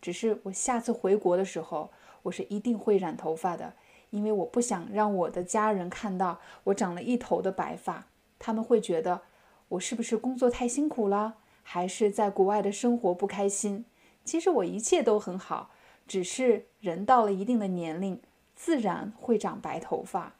[0.00, 1.90] 只是我下次回国的时候，
[2.22, 3.74] 我是一定会染头发的，
[4.10, 8.06] 因为我不想让我的家人看到我长了一头的白发，
[8.38, 9.22] 他们会觉得
[9.70, 13.84] 我是不是工作太辛苦了，还是在国外的生活不开心？
[14.24, 15.70] 其实我一切都很好，
[16.06, 18.20] 只是人到了一定的年龄，
[18.54, 20.34] 自然会长白头发。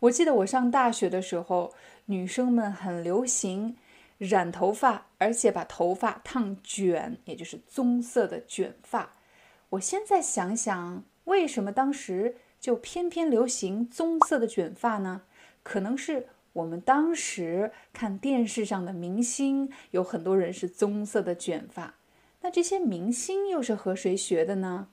[0.00, 1.72] 我记得我上大学的时候，
[2.06, 3.76] 女生们很流行。
[4.18, 9.12] 染头发，而且把头发烫卷，也就是棕色的卷发。
[9.68, 15.20] 我现在想想，为什么当时就偏偏流行棕色的卷发呢？
[15.62, 21.96] 可能是我们当时看电视上的明星，有很多人是棕色的卷发。
[22.40, 24.88] 那这些明星又是和谁学的呢？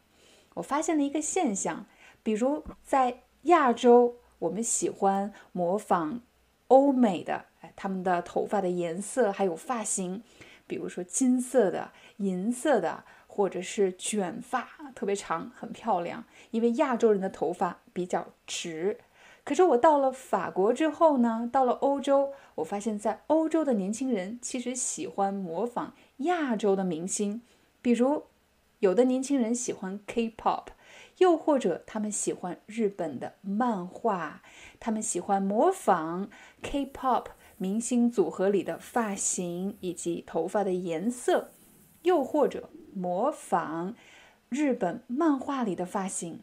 [0.56, 1.86] 我发现了一个现象，
[2.21, 6.21] 比如在亚洲，我们喜欢模仿
[6.67, 7.45] 欧美的。
[7.78, 10.21] 他们的头发的颜色还有发型，
[10.67, 16.26] 比如说金色的、银色的，或者是卷发，特别长，很漂亮。
[16.52, 18.99] 因为亚洲人的头发比较直。
[19.43, 27.41] 可是我到了法国之后呢，到了欧洲，我发现，在欧洲的年轻人其实喜欢模仿亚洲的明星，
[27.82, 28.23] 比如
[28.79, 30.67] 有的年轻人喜欢 K-pop，
[31.17, 34.41] 又或者他们喜欢日本的漫画，
[34.79, 36.29] 他们喜欢模仿
[36.62, 37.27] K-pop。
[37.58, 41.51] 明星组合里的发型以及头发的颜色，
[42.01, 43.95] 又或者模仿
[44.49, 46.41] 日本漫画里的发型。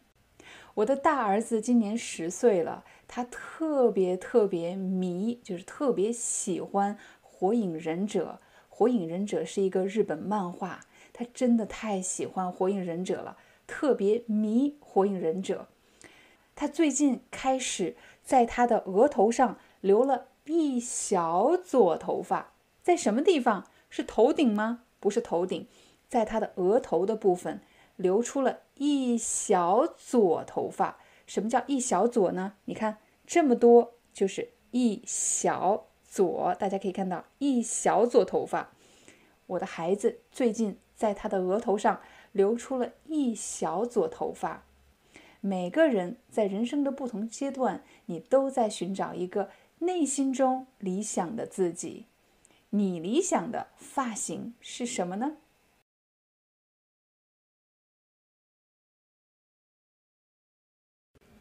[0.75, 8.39] 我的大儿子今年十岁了，他特别特别迷，就是特别喜欢《火影忍者》。
[8.69, 10.81] 《火影忍者》是一个日本漫画，
[11.13, 15.69] 他真的太喜欢《火影忍者》了，特别迷《火影忍者》。
[16.55, 20.27] 他最近开始在他的额头上留了。
[20.47, 23.69] 一小撮头发在什么地方？
[23.89, 24.83] 是头顶吗？
[24.99, 25.69] 不是头顶，
[26.09, 27.61] 在他的额头的部分
[27.95, 30.99] 留出了一小撮头发。
[31.27, 32.55] 什么叫一小撮呢？
[32.65, 36.55] 你看这么多，就是一小撮。
[36.59, 38.73] 大家可以看到一小撮头发。
[39.47, 42.01] 我的孩子最近在他的额头上
[42.33, 44.65] 留出了一小撮头发。
[45.41, 49.51] 每个人在人生的不同阶段，你都在寻找一个。
[49.83, 52.05] 内心中理想的自己，
[52.69, 55.39] 你理想的发型是什么呢？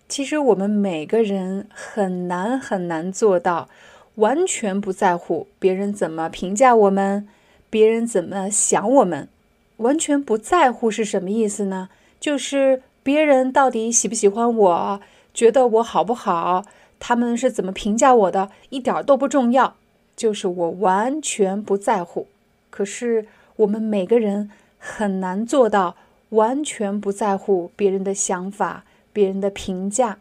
[0.10, 3.70] 其实我们每个人很难很难做到
[4.16, 7.28] 完全不在乎别人怎么评价我们，
[7.70, 9.30] 别人怎么想我们。
[9.78, 11.90] 完全不在乎是什么意思呢？
[12.20, 15.00] 就是别人到底喜不喜欢我，
[15.32, 16.66] 觉得我好不好。
[17.00, 19.76] 他们是怎么评价我的，一点都不重要，
[20.18, 22.28] 就是我完全不在乎。
[22.72, 25.96] 可是我们每个人很难做到
[26.30, 28.84] 完全不在乎别人的想法、
[29.20, 30.20] 别人的评价。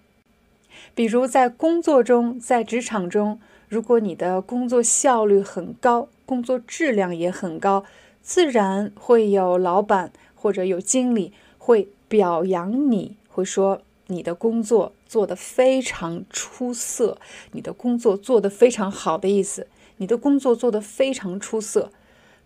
[0.92, 7.84] 比如在工作中，在职场中，如果你的工作效率很高，工作质量也很高，
[8.22, 13.82] 自然会有老板或者有经理会表扬你，会说。
[14.10, 17.18] 你的工作做得非常出色，
[17.52, 19.66] 你的工作做得非常好的意思。
[19.98, 21.92] 你的工作做得非常出色，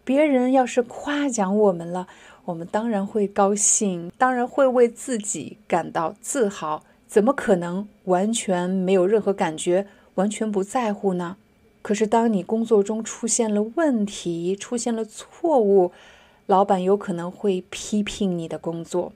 [0.03, 2.09] 别人要是夸奖我们了，
[2.45, 6.82] 我们当然会高兴，当然会为自己感到自豪。
[7.07, 11.36] 怎么可能完全没有任何感觉，完全不在乎呢？
[11.82, 15.93] 可是当你工作中出现了问题，出现了错误，
[16.47, 19.12] 老板有可能会批评你的工作。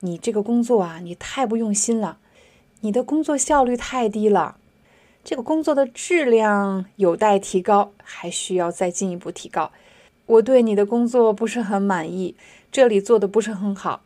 [0.00, 2.18] 你这个工作啊，你太不用心了，
[2.80, 4.56] 你的工作效率太低了，
[5.22, 9.70] 这个工作的质量有待提高，还需要再进一步提高。
[10.26, 12.34] 我对你的工作不是很满意，
[12.72, 14.02] 这里做的不是很好。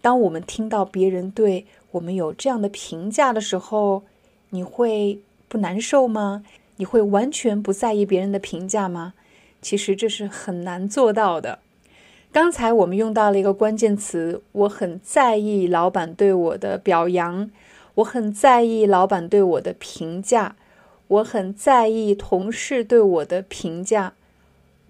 [0.00, 4.02] 当我们听到别人对我们有这样的评价的时候，
[4.50, 6.44] 你会不难受吗？
[6.76, 9.14] 你会完全不在意别人的评价吗？
[9.60, 11.58] 其实这是很难做到的。
[12.32, 17.50] 刚才我们用到了一个关键词，我很在意老板对我的表扬，
[17.96, 20.56] 我很在意老板对我的评价，
[21.08, 24.14] 我很在意同事对我的评价，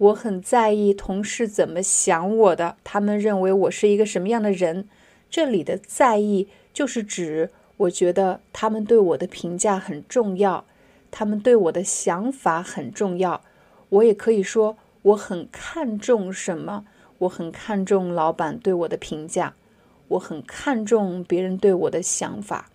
[0.03, 4.85] 我很在意同事怎么想我的，他们认为我是一个什么样的人。
[5.29, 10.65] 这里的在意就是指，我觉得他们对我的评价很重要，
[11.09, 13.41] 他们对我的想法很重要。
[13.87, 16.83] 我也可以说，我很看重什么？
[17.19, 19.53] 我很看重老板对我的评价，
[20.09, 22.69] 我很看重别人对我的想法。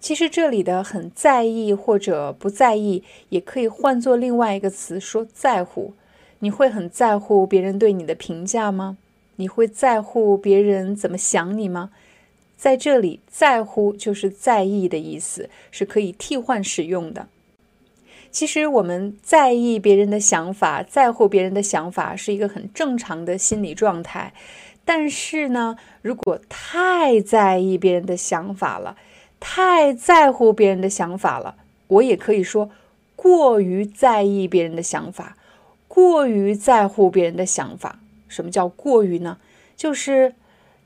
[0.00, 5.94] 其实这里的很在意或者不在意，也可以换作另外一个词，说在乎。
[6.40, 8.96] 你会很在乎别人对你的评价吗？
[9.36, 11.90] 你会在乎别人怎么想你吗？
[12.56, 17.28] 在这里，在乎就是在意的意思，是可以替换使用的。
[18.30, 24.34] 其实我们在意别人的想法，在乎别人的想法是一个很正常的心理状态。
[24.84, 28.96] 但是呢，如果太在意别人的想法了，
[29.40, 32.70] 太在乎别人的想法了，我也可以说
[33.16, 35.37] 过于在意别人的想法，
[35.88, 37.98] 过于在乎别人的想法。
[38.28, 39.38] 什么叫过于呢？
[39.74, 40.34] 就是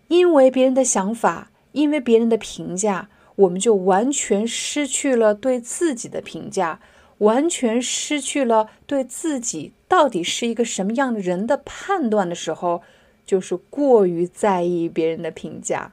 [0.08, 6.80] 因为别人的想法，因为别人的评价，我们就完全失去了对自己的评价，
[7.18, 12.82] 完全失去了对自己到底是一个什么样的人的判断的时候，
[13.26, 15.92] 就是过于在意别人的评价。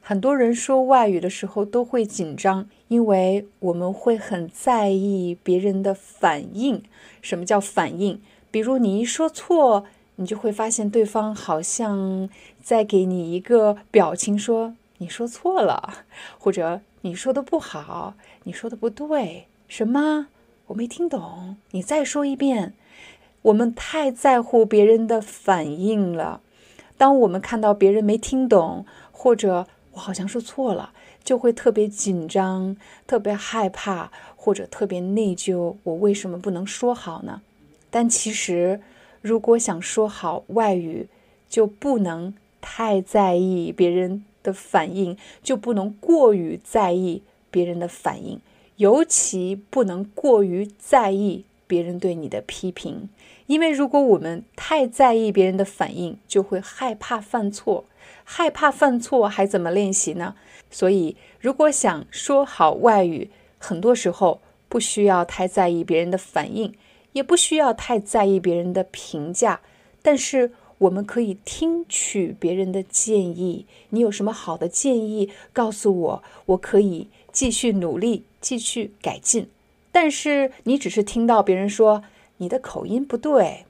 [0.00, 6.82] 很多人说外语的时候都会紧张，因为我们会很在意别人的反应。
[7.20, 8.20] 什么叫反应？
[8.50, 9.86] 比如你一说错。
[10.16, 12.28] 你就会发现对方好像
[12.62, 16.04] 在给你一个表情，说你说错了，
[16.38, 18.12] 或者你说的不好，
[18.44, 19.46] 你说的不对。
[19.66, 20.26] 什么？
[20.66, 22.74] 我没听懂，你再说一遍。
[23.40, 26.42] 我们太在乎别人的反应了。
[26.98, 30.92] 当我们看到别人没听懂，或者我好像说错了，
[31.24, 32.76] 就会特别紧张、
[33.06, 35.76] 特别害怕，或者特别内疚。
[35.84, 37.40] 我为什么不能说好呢？
[37.90, 38.80] 但其实。
[39.22, 41.06] 如果想说好外语，
[41.46, 42.32] 就不能
[42.62, 48.40] 太在意别人的反应，就不能过于在意别人的反应，
[48.76, 53.10] 尤其不能过于在意别人对你的批评。
[53.46, 57.84] 因为如果我们太在意别人的反应，就会害怕犯错，
[58.24, 60.34] 害怕犯错还怎么练习呢？
[60.70, 63.28] 所以，如果想说好外语，
[63.58, 66.72] 很多时候不需要太在意别人的反应。
[67.12, 69.60] 也不需要太在意别人的评价，
[70.02, 73.66] 但是我们可以听取别人的建议。
[73.90, 79.48] 你有什么好的建议，告诉我，我可以继续努力，继续改进。
[79.92, 82.04] 但是你只是听到别人说
[82.38, 83.64] 你的口音不对，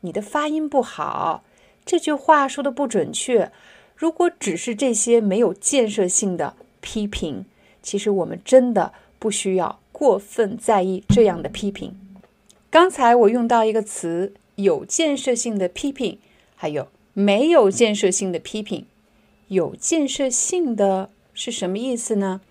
[0.00, 1.44] 你的发音不好，
[1.84, 3.52] 这句话说的不准确。
[3.94, 7.44] 如果只是这些没有建设性的批评，
[7.82, 11.94] 其实我们真的不需要过分在意这样的批评。
[12.76, 16.18] 刚才我用到一个词，有建设性的批评，
[16.54, 18.84] 还有没有建设性的批评。
[19.48, 22.42] 有建设性的是什么意思呢？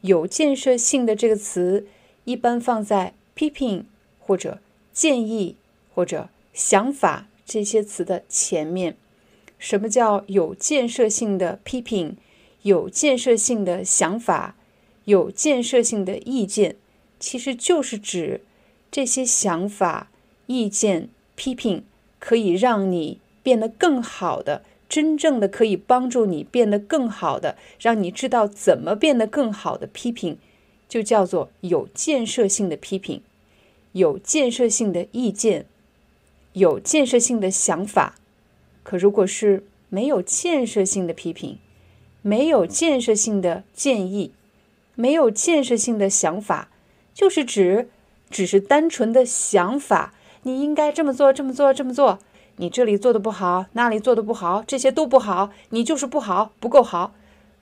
[0.00, 1.86] 有建设性的这个词
[2.24, 3.86] 一般放在批评
[4.18, 4.58] 或者
[4.92, 5.54] 建议
[5.94, 8.96] 或者想法这些词的前面。
[9.56, 12.16] 什么叫有建设性的批评？
[12.62, 14.56] 有建设性的想法？
[15.04, 16.74] 有建设性的意见？
[17.20, 18.40] 其实就是指。
[18.90, 20.10] 这些想法、
[20.46, 21.84] 意见、批评
[22.18, 30.38] 可以让你变得更好的，真正的可以帮助你变得更好的，让你知道怎么变得更好的批评，
[30.88, 33.22] 就叫做有建设性的批评，
[33.92, 35.66] 有建设性的意见，
[36.54, 38.16] 有建设性的想法。
[38.82, 41.58] 可如果是没有建设性的批评，
[42.22, 44.32] 没有建设性的建议，
[44.96, 46.70] 没有建设性的想法，
[47.14, 47.88] 就是指。
[48.30, 50.14] 只是单纯的想法，
[50.44, 52.18] 你应该这么做，这么做，这么做。
[52.56, 57.12] 你这里做的不好，那里做的不好，这些都不好，你就是不好，不够好。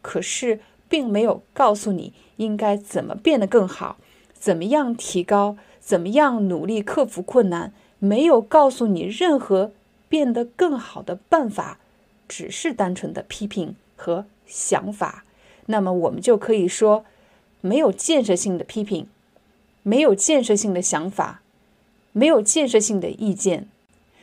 [0.03, 3.97] 可是并没有告诉你应该怎么变得更好，
[4.33, 9.73] 怎么样提高，怎么样努力克服困难，没有告诉你任何
[10.09, 11.79] 变得更好的办法，
[12.27, 15.25] 只是单纯的批评和想法。
[15.67, 17.05] 那么我们就可以说，
[17.61, 19.07] 没有建设性的批评。
[19.89, 21.41] 没有建设性的想法，
[22.13, 23.67] 没有建设性的意见，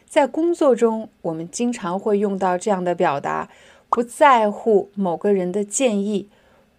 [0.07, 3.49] 在工作中，我们经常会用到这样的表达。
[3.89, 6.27] 不在乎某个人的建议，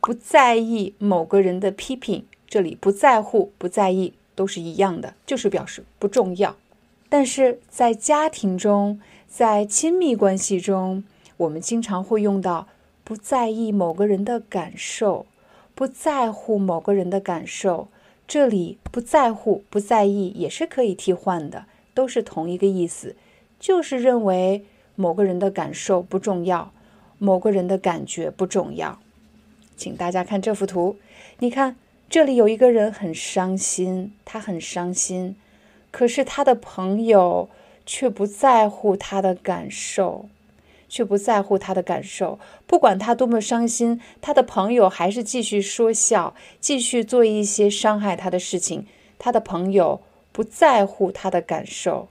[0.01, 2.27] 不在意某个人的批评。
[2.49, 6.55] 这里不在乎、不在意都是一样的，就是表示不重要。
[7.09, 11.03] 但是在家庭中，在亲密关系中，
[11.39, 12.69] 我们经常会用到
[13.03, 15.27] 不在意某个人的感受，
[15.75, 17.89] 不在乎某个人的感受。
[18.29, 23.15] 这里不在乎、不在意也是可以替换的，都是同一个意思，
[23.61, 24.65] 就是认为
[24.95, 26.73] 某个人的感受不重要，
[27.19, 28.99] 某个人的感觉不重要。
[29.77, 30.97] 请大家看这幅图，
[31.39, 31.77] 你看
[32.09, 35.37] 这里有一个人很伤心，他很伤心。
[35.91, 37.49] 可是他的朋友
[37.87, 40.29] 却不在乎他的感受，
[40.97, 42.39] 却不在乎他的感受。
[42.67, 48.87] 不管他多么伤心，他的朋友还是继续说笑，继续做一些伤害他的事情。
[49.19, 50.01] 他的朋友
[50.33, 52.09] 不在乎他的感受，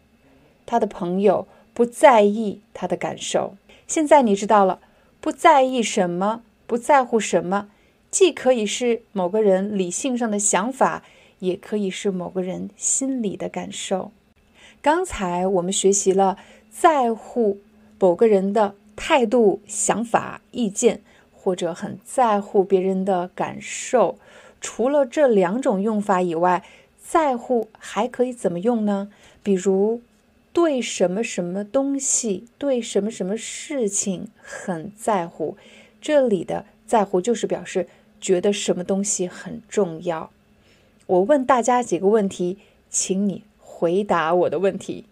[0.67, 3.55] 他的朋友不在意他的感受。
[3.87, 4.79] 现在你知道了，
[5.19, 7.69] 不在意什么，不在乎什么，
[8.11, 11.01] 既可以是某个人理性上的想法。
[11.39, 14.11] 也可以是某个人心里的感受。
[14.81, 16.37] 刚才我们学习了
[16.71, 17.59] 在乎
[17.99, 21.01] 某个人的态度、想法、意见，
[21.33, 24.17] 或者很在乎别人的感受。
[24.61, 26.63] 除了这两种用法以外，
[27.03, 29.09] 在乎还可以怎么用呢？
[29.43, 30.01] 比如
[30.51, 35.57] 对什么什么东西、对什么什么事情很在乎。
[36.01, 37.87] 这里的在乎就是表示
[38.21, 40.31] 觉得什么东西很重要。
[41.05, 42.57] 我问大家几个问题，
[42.89, 45.05] 请你回答我的问题。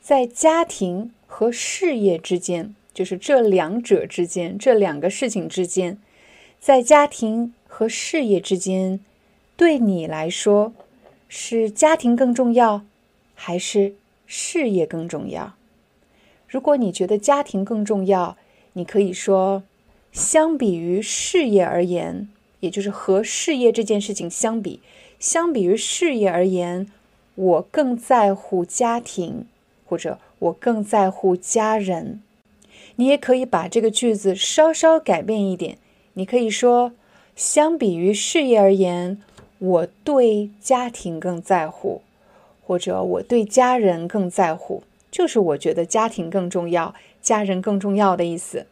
[0.00, 5.98] 在家庭和事业之间，就是这两者之间，这两个事情之间，
[6.60, 9.00] 在家庭和事业之间，
[9.56, 10.72] 对你来说，
[11.26, 12.84] 是家庭更重要，
[13.34, 13.94] 还是
[14.28, 15.56] 事业更重要？
[16.46, 18.36] 如果你觉得家庭更重要，
[18.74, 19.64] 你可以说，
[20.12, 22.28] 相比于事业而言。
[22.60, 24.80] 也就是和事业这件事情相比，
[25.18, 26.86] 相比于事业而言，
[27.34, 29.46] 我更在乎家庭，
[29.84, 32.22] 或者我更在乎家人。
[32.96, 35.78] 你也可以把这个句子稍稍改变一点，
[36.14, 36.92] 你可以说：
[37.34, 39.20] 相比于事业而言，
[39.58, 42.02] 我对家庭更在乎，
[42.64, 44.82] 或者我对家人更在乎。
[45.10, 48.66] 就是我觉得家庭更重要，家人更重要的意思。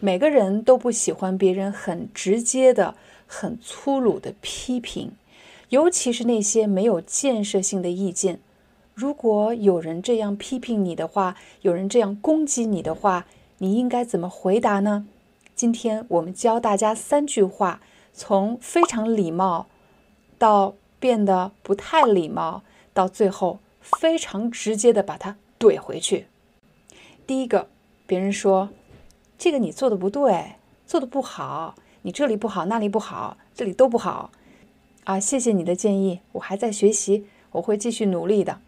[0.00, 2.96] 每个人都不喜欢别人很直接的、
[3.32, 5.12] 很粗鲁的批评，
[5.70, 8.40] 尤其是那些没有建设性的意见。
[8.92, 13.26] 如果有人这样批评你的话，有人这样攻击你的话，
[13.56, 15.06] 你应该怎么回答呢？
[15.54, 17.80] 今天我们教大家三句话，
[18.12, 19.66] 从非常礼貌
[20.38, 22.62] 到变得不太礼貌，
[22.92, 26.26] 到最后非常直接的把它怼回去。
[27.26, 27.68] 第一个，
[28.06, 28.68] 别人说。
[29.38, 30.52] 这个你做的不对，
[30.86, 34.30] 做的不好，你这里不好，那里不好，这里都不好，
[35.04, 35.18] 啊！
[35.20, 38.60] 谢谢你的建议，我还在学习，我会继续努力的，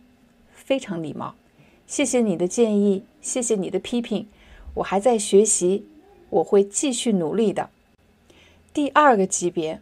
[0.52, 1.34] 非常礼貌。
[1.86, 4.28] 谢谢你的建议，谢谢你的批评，
[4.74, 5.86] 我还在学习，
[6.30, 7.70] 我会继续努力的。
[8.72, 9.80] 第二个级别，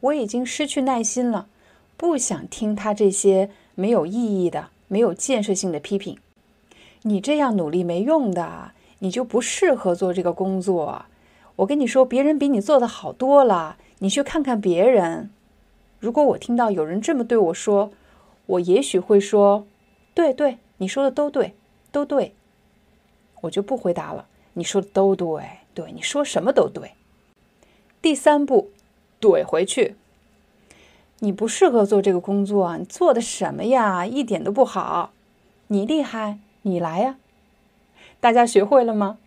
[0.00, 1.48] 我已经失去耐心了，
[1.96, 6.16] 不想听他这些没有意义的、没有建设性的批评。
[7.02, 8.72] 你这样努力没用的。
[9.02, 11.06] 你就不适合做这个工作。
[11.62, 13.76] 我跟你说，别人比你做的好多了。
[13.98, 15.30] 你去看看别人。
[16.00, 17.92] 如果我听到有人这么对我说，
[18.46, 19.66] 我也许会说
[20.12, 21.54] ：“对对，你说的都对，
[21.92, 22.34] 都对。”
[23.42, 24.26] 我就不回答了。
[24.54, 25.42] 你说的都对，
[25.72, 26.92] 对，你说什么都对。
[28.00, 28.70] 第三步，
[29.20, 29.94] 怼回去。
[31.20, 34.04] 你不适合做这个工作，你做的什么呀？
[34.04, 35.12] 一点都不好。
[35.68, 37.18] 你厉害，你来呀。
[38.18, 39.18] 大家学会了吗？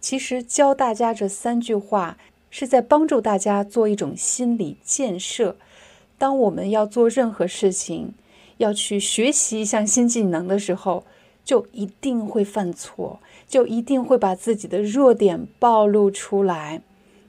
[0.00, 2.16] 其实教大家这三句话，
[2.50, 5.56] 是在帮助大家做一种心理建设。
[6.16, 8.14] 当我们要做任何事情，
[8.58, 11.04] 要去学习一项新技能的时候，
[11.44, 16.80] 就一定会犯错，就一定会把自己的弱点暴露出来。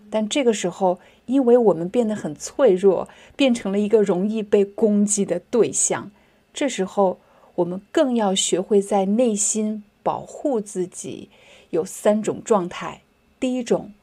[0.09, 6.11] 但这个时候，因为我们变得很脆弱，变成了一个容易被攻击的对象，
[6.53, 7.19] 这时候
[7.55, 9.83] 我们更要学会在内心。
[10.01, 11.29] 保护自己
[11.71, 13.01] 有三种状态：
[13.39, 13.93] 第一种，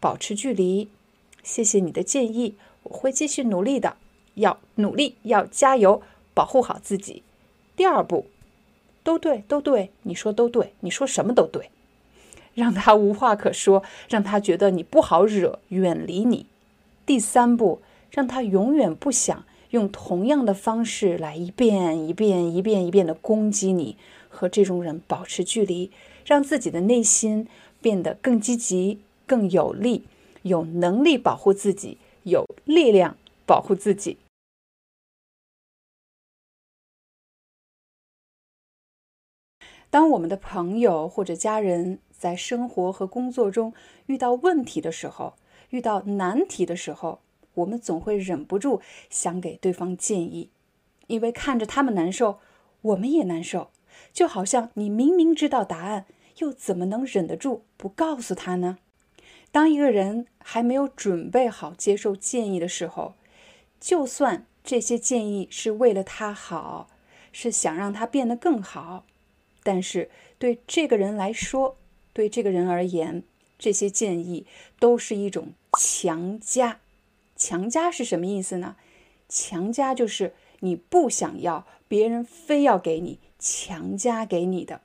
[0.00, 0.88] 保持距离。
[1.42, 2.54] 谢谢你的建议，
[2.84, 3.96] 我会继续努力的。
[4.34, 6.02] 要努力，要加油，
[6.34, 7.22] 保护好自己。
[7.74, 8.26] 第二步，
[9.02, 11.70] 都对，都对，你说都对，你说什么都对，
[12.54, 16.46] 让他无话可说，让他觉得你不好惹，远离你。
[17.06, 23.96] 第三步，让他永远不想用同样的方式来一遍一遍一遍一遍的攻击你，
[24.28, 25.90] 和这种人保持距离，
[26.26, 27.46] 让自己的内心
[27.80, 30.04] 变得更积极、更有力，
[30.42, 33.16] 有能力保护自己，有力量
[33.46, 34.18] 保护自己。
[39.88, 43.72] 当我们的朋友或者家人在生活和工作中
[44.06, 45.34] 遇到问题的时候，
[45.70, 47.20] 遇到难题的时候，
[47.54, 50.50] 我们总会忍不住想给对方建议，
[51.06, 52.40] 因为看着他们难受，
[52.82, 53.70] 我们也难受。
[54.12, 56.04] 就好像你明明知道答案，
[56.38, 58.78] 又怎么能忍得住不告诉他呢？
[59.52, 63.14] 当一个人还没有准备好接受建议的时候，
[63.80, 66.88] 就算这些建议是为了他好，
[67.32, 69.06] 是想让他变得更好。
[69.62, 71.76] 但是对这个人来说，
[72.12, 73.22] 对这个人而言，
[73.58, 74.46] 这些建议
[74.78, 76.80] 都是一种强加。
[77.34, 78.76] 强加是什么意思呢？
[79.28, 84.82] 强加就是你不想要，别人非要给你强加给你的。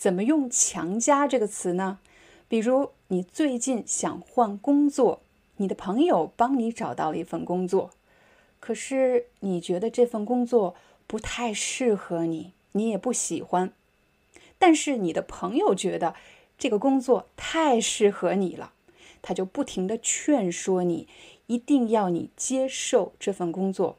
[0.00, 1.98] 怎么用“强加”这个词呢？
[2.48, 5.20] 比如你最近想换工作，
[5.58, 7.90] 你的朋友帮你找到了一份工作，
[8.60, 10.74] 可是你觉得这份工作
[11.06, 13.74] 不太适合你，你也不喜欢。
[14.58, 16.14] 但是你的朋友觉得
[16.56, 18.72] 这个工作太适合你了，
[19.20, 21.08] 他就不停的劝说你，
[21.48, 23.98] 一定要你接受这份工作。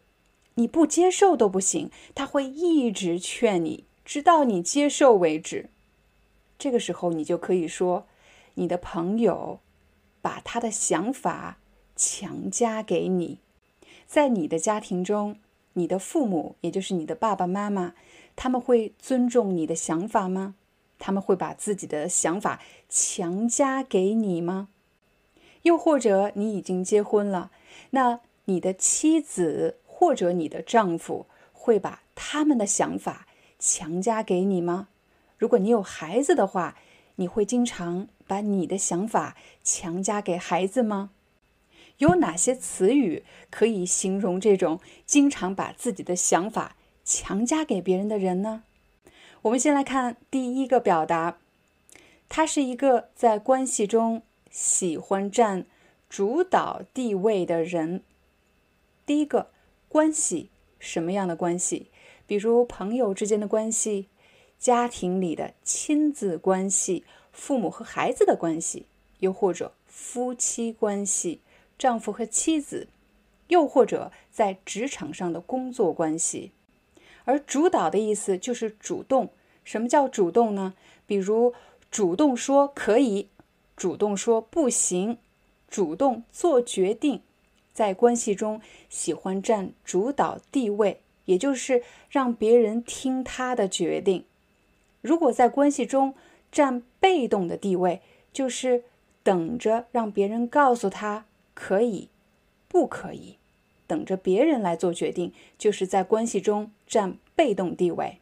[0.56, 5.70] 你不接受都不行，他会一直劝你，直到你接受为止。
[6.62, 8.06] 这个时候，你就可以说，
[8.54, 9.60] 你的朋友
[10.22, 11.58] 把他的想法
[11.96, 13.40] 强加给你。
[14.06, 15.38] 在你的家庭中，
[15.74, 17.96] 你的父母，也就是你的爸爸妈妈。
[18.36, 20.54] 他们会尊重你的想法吗？
[21.00, 24.68] 他们会把自己的想法强加给你吗？
[25.64, 27.50] 又或者你已经结婚了，
[27.90, 33.26] 那你的妻子或者你的丈夫会把他们的想法
[33.58, 34.90] 强加给你吗？
[35.42, 36.78] 如果你有孩子的话，
[37.16, 41.10] 你会经常把你的想法强加给孩子吗？
[41.98, 46.76] 有哪些词语可以形容这种经常把自己的想法？
[47.04, 48.62] 强加给别人的人呢？
[49.42, 51.40] 我们先来看第一个表达，
[52.30, 54.22] 他是一个在关系中
[54.52, 55.66] 喜欢占
[56.08, 58.04] 主导地位的人。
[59.08, 59.50] 第一个
[59.90, 61.88] 关系，什么样的关系？
[62.28, 64.08] 比如朋友之间的关系，
[64.62, 68.86] 家庭里的亲子关系，父母和孩子的关系，
[69.18, 71.42] 又或者夫妻关系，
[71.80, 72.88] 丈夫和妻子，
[73.48, 76.52] 又或者在职场上的工作关系。
[77.26, 79.32] 而主导的意思就是主动。
[79.64, 80.76] 什么叫主动呢？
[81.08, 81.56] 比如
[81.90, 83.30] 主动说可以，
[83.76, 85.18] 主动说不行，
[85.68, 87.24] 主动做决定，
[87.74, 91.82] 在关系中喜欢占主导地位，也就是
[92.12, 94.26] 让别人听他的决定。
[95.02, 96.14] 如果在关系中
[96.52, 98.84] 占被动的地位，就是
[99.24, 102.10] 等着让别人告诉他可以，
[102.68, 103.38] 不可以。
[103.88, 108.20] 等着别人来做决定，就是在关系中占被动地位。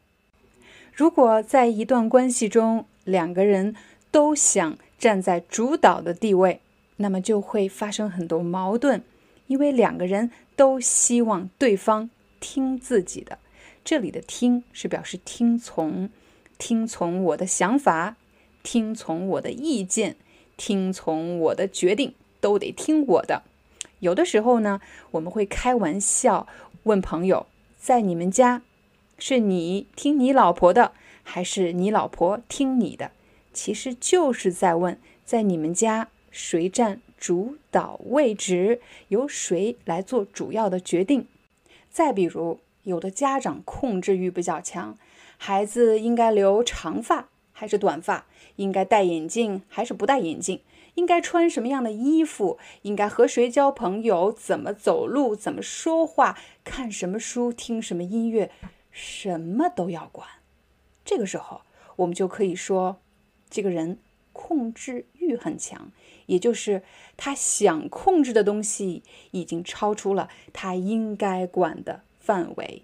[0.92, 3.76] 如果在一段关系中，两个人
[4.10, 6.62] 都想站在主导的地位，
[6.98, 9.04] 那么就会发生很多矛盾，
[9.46, 12.10] 因为两个人都希望对方
[12.40, 13.38] 听自己的。
[13.86, 16.10] 这里的“听”是表示听从，
[16.60, 18.18] 听从我的想法，
[18.62, 20.18] 听从我的意见，
[20.58, 23.42] 听从我的决定，都得听我的。
[24.00, 24.82] 有的时候呢，
[25.12, 26.46] 我们会开玩笑
[26.84, 27.48] 问朋友，
[27.78, 28.62] 在你们家，
[29.18, 30.92] 是你听你老婆的，
[31.24, 33.12] 还是你老婆听你的？
[33.54, 41.26] 其实就是在问，在你们家谁占主导位置，由谁来做主要的决定？
[41.90, 44.98] 再比如，有的家长控制欲比较强，
[45.42, 48.26] 孩子应该留长发还是短发？
[48.58, 50.62] 应该戴眼镜还是不戴眼镜？
[50.96, 52.60] 应该穿什么样的衣服？
[52.82, 54.34] 应该和谁交朋友？
[54.34, 55.34] 怎么走路？
[55.38, 56.38] 怎么说话？
[56.66, 57.54] 看什么书？
[57.54, 58.52] 听什么音乐？
[58.92, 60.28] 什么都要管。
[61.06, 61.62] 这个时候，
[61.96, 62.98] 我们就可以说，
[63.50, 63.98] 这个人
[64.34, 65.94] 控制欲很强，
[66.26, 66.84] 也就是
[67.16, 72.84] 他想控制的东西已经超出了他应该管的范围。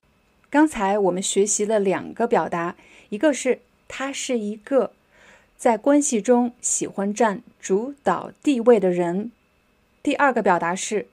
[0.50, 2.76] 刚才我们学习了两个表达，
[3.10, 4.92] 一个是他是一个。
[5.58, 9.32] 在关系中喜欢占主导地位的人，
[10.04, 11.08] 第二个表达是，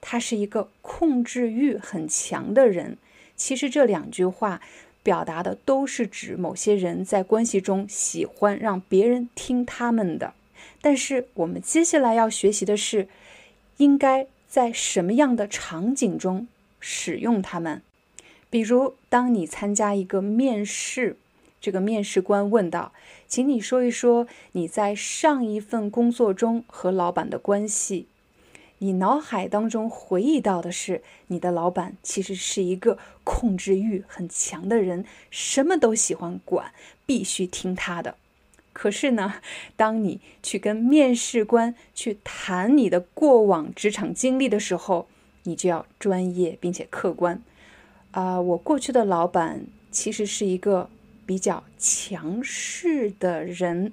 [0.00, 2.96] 他是一个控制欲很强的人。
[3.36, 4.62] 其实这两句话
[5.02, 10.32] 表达的都是指某些人在关系中喜欢让别人听他们的。
[10.80, 13.08] 但是我们接下来要学习的是，
[13.76, 16.48] 应该在什么样的场景中
[16.80, 17.82] 使用它们。
[18.48, 21.16] 比如，当你参加一个面试，
[21.60, 22.92] 这个面试官问道
[23.26, 28.06] ：“请你说一说你在上一份工作中和老板的关系。”
[28.78, 36.72] 你脑海当中回忆到的是，你的老板其实是一个控制欲很强的人，什么都喜欢管，
[37.06, 38.16] 必须听他的。
[38.74, 39.36] 可是呢，
[39.76, 45.08] 当你去跟面试官去谈你的过往职场经历的时候，
[45.44, 47.42] 你就要专业并且客观。
[48.16, 50.88] 啊，我过去的老板其实是一个
[51.26, 53.92] 比较强势的人，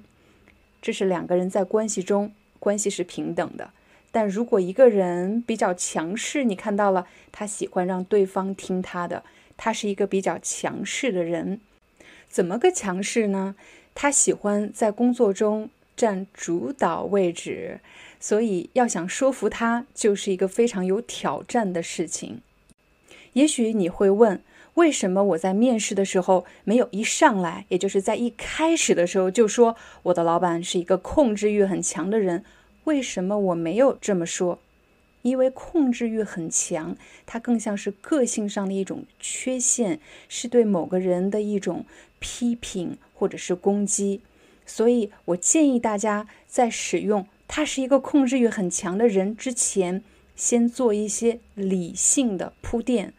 [0.80, 3.68] 这是两个人在关系中关系是平等的。
[4.10, 9.22] 但如果一个人比较强势，你看到了，他喜欢让对方听他的，
[9.58, 11.60] 他是一个比较强势的人。
[12.26, 13.54] 怎么个强势呢？
[13.94, 17.80] 他喜欢在工作中占主导位置，
[18.18, 22.40] 所以要想说服他，就是一个非常有挑战的事情。
[23.34, 24.40] 也许你会问，
[24.74, 32.44] 为什么我在面试的时候没有一上来，也就是在一开始的时候就说我的老板是一个控制欲很强的人？
[32.84, 34.58] 为什么我没有这么说？
[35.22, 41.86] 因为控制欲很强，它更像是个性上的一种缺陷，是对某个人的一种
[42.18, 44.20] 批评或者是攻击。
[44.66, 50.02] 所以我建议大家在使用“他是一个控制欲很强的人”之前，
[50.36, 53.14] 先做一些理性的铺垫。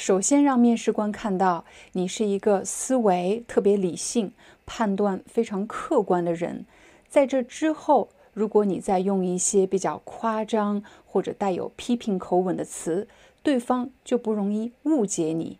[0.00, 4.32] 首先让面试官看到你是一个思维特别理性、
[4.64, 6.64] 判断非常客观的人。
[7.06, 8.08] 在这之后。
[8.32, 13.08] 如果你再用一些比较夸张或者带有批评口吻的词，
[13.42, 15.58] 对方就不容易误解你。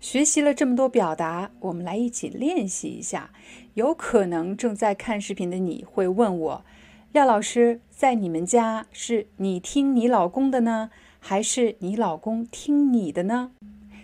[0.00, 3.30] 学习了这么多表达，我们来一起练习一下。
[3.74, 6.64] 有可能正在看视频的你会问我：
[7.10, 10.90] 廖老师，在你们家是你听你老公的呢，
[11.26, 13.52] 还是你老公听你的呢？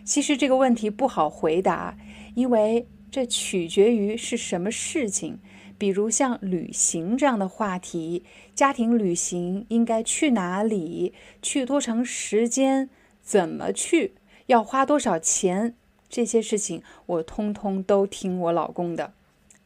[0.07, 1.99] 其实这个问题不好回答，
[2.35, 5.39] 因为这取决于是什么事情。
[5.77, 11.13] 比如像旅行这样的话题，家庭旅行应该去哪里？
[11.43, 12.89] 去多长时间？
[13.21, 14.15] 怎么去？
[14.47, 15.75] 要花多少钱？
[16.09, 19.13] 这些事情我通通都听我老公的，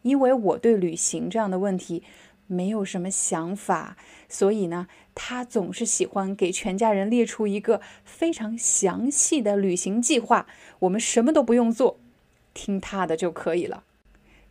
[0.03, 2.03] 因为我对旅行这样的问题
[2.49, 3.97] 没有什么想法，
[4.35, 10.49] 所以呢，他总是喜欢给全家人列出一个非常详细的旅行计划，
[10.81, 12.01] 我们什么都不用做，
[12.53, 13.85] 听他的就可以了。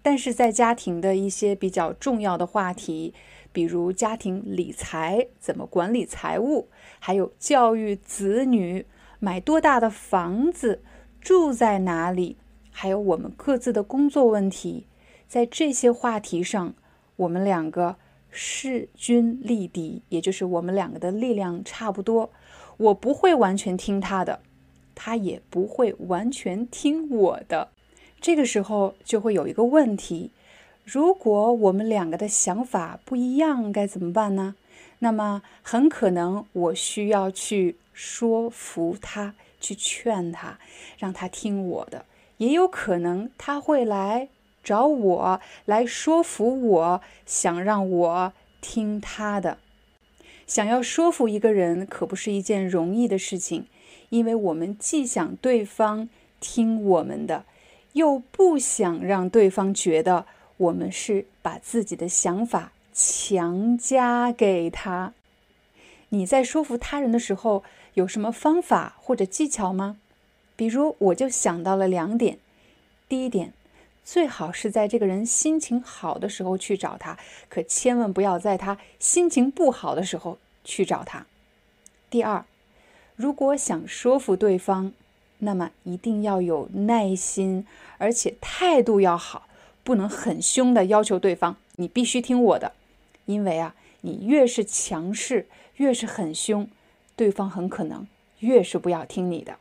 [0.01, 3.13] 但是在家庭的一些比较重要的话题，
[3.51, 6.69] 比如家庭理财怎么管理财务，
[6.99, 8.85] 还有教育子女、
[9.19, 10.81] 买多大的房子、
[11.19, 12.37] 住在哪里，
[12.71, 14.87] 还有我们各自的工作问题，
[15.27, 16.73] 在这些话题上，
[17.17, 17.97] 我们两个
[18.33, 22.31] 势均力敌，也就是我们两个的力量差不多。
[22.77, 24.41] 我不会完全听他的，
[24.95, 27.69] 他也不会完全听我的。
[28.19, 30.31] 这个时候就会有一个问题：
[30.83, 34.55] 如果我们两个的想法不一样，该怎么办呢？
[34.99, 40.57] 那么很可能我需要去说服他，去劝他，
[40.97, 42.05] 让他听我的；
[42.37, 44.29] 也有可能他会来
[44.63, 49.57] 找我来说服我，想让我听他的。
[50.47, 53.67] 想要说服一个人，可不是一件容易的事情，
[54.09, 56.09] 因为我们既想对方
[56.39, 57.45] 听我们的。
[57.93, 60.25] 又不想让对方觉得
[60.57, 65.13] 我们是把自己的想法强加给他。
[66.09, 69.97] 你在说服他人的时候有什么方法或者技巧吗？
[70.55, 72.39] 比如，我就想到了两点。
[73.07, 73.53] 第一点，
[74.03, 77.17] 最好是在这个人心情好的时候去找他，
[77.49, 81.25] 可千万不要在他心情不好的时候去找他。
[82.09, 82.45] 第二，
[83.15, 84.93] 如果想说服对方。
[85.39, 89.45] 那么一定要有耐心，而且态度要好，
[89.83, 92.71] 不能很凶的要求对方，你必须听我的，
[93.25, 96.69] 因为啊，你越是强势，越是很凶，
[97.17, 98.07] 对方很可能
[98.39, 99.57] 越是不要听你的。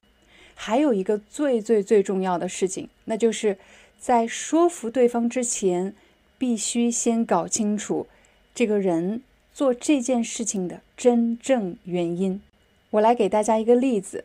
[0.55, 3.59] 还有一个最最最重要的事情，那就是
[4.03, 5.94] 在说服对方之前，
[6.36, 8.09] 必须先搞清楚
[8.53, 9.22] 这个人
[9.55, 12.42] 做这件事情的真正原因。
[12.90, 14.24] 我来给大家一个例子。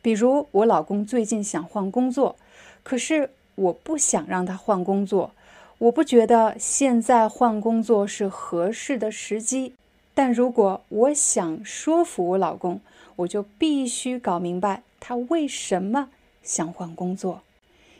[0.00, 2.36] 比如我老公最近想换工作，
[2.84, 5.32] 可是我不想让他换工作，
[5.78, 9.74] 我不觉得现在换工作是合适的时机。
[10.14, 12.80] 但如果我想说服我老公，
[13.16, 16.10] 我就必须搞明白他为什么
[16.40, 17.42] 想换工作，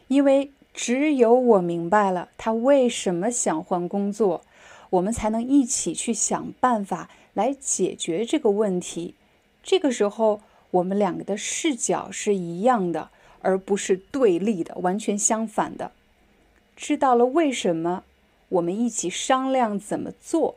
[0.07, 4.43] 因为只有我明白了他为什么想换工作，
[4.91, 9.16] 我们才能一起去想办法来解决这个问题。
[9.62, 10.41] 这个时候。
[10.72, 13.09] 我们两个的视角是一样的，
[13.41, 15.93] 而不是对立的，完全相反的。
[16.76, 18.05] 知道了为什么，
[18.51, 20.57] 我们一起商量怎么做，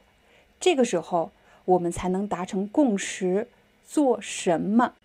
[0.60, 1.32] 这个时候
[1.64, 3.48] 我们才能达成共识。
[3.88, 4.96] 做什么？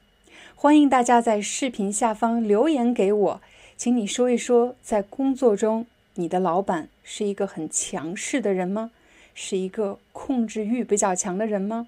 [0.57, 3.41] 欢迎大家在视频下方留言给我，
[3.77, 8.91] 请你说一说，在工作中，你的老板是一个很强势的人吗？
[9.35, 11.87] 是一个控制欲比较强的人吗？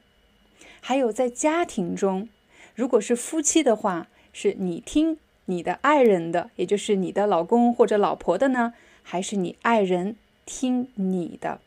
[0.82, 2.28] 还有在家庭中，
[2.74, 5.16] 如果是夫妻的话，是你听
[5.46, 11.60] 你的爱人的，也就是你的老公或者老婆的呢，还是你爱人听你的？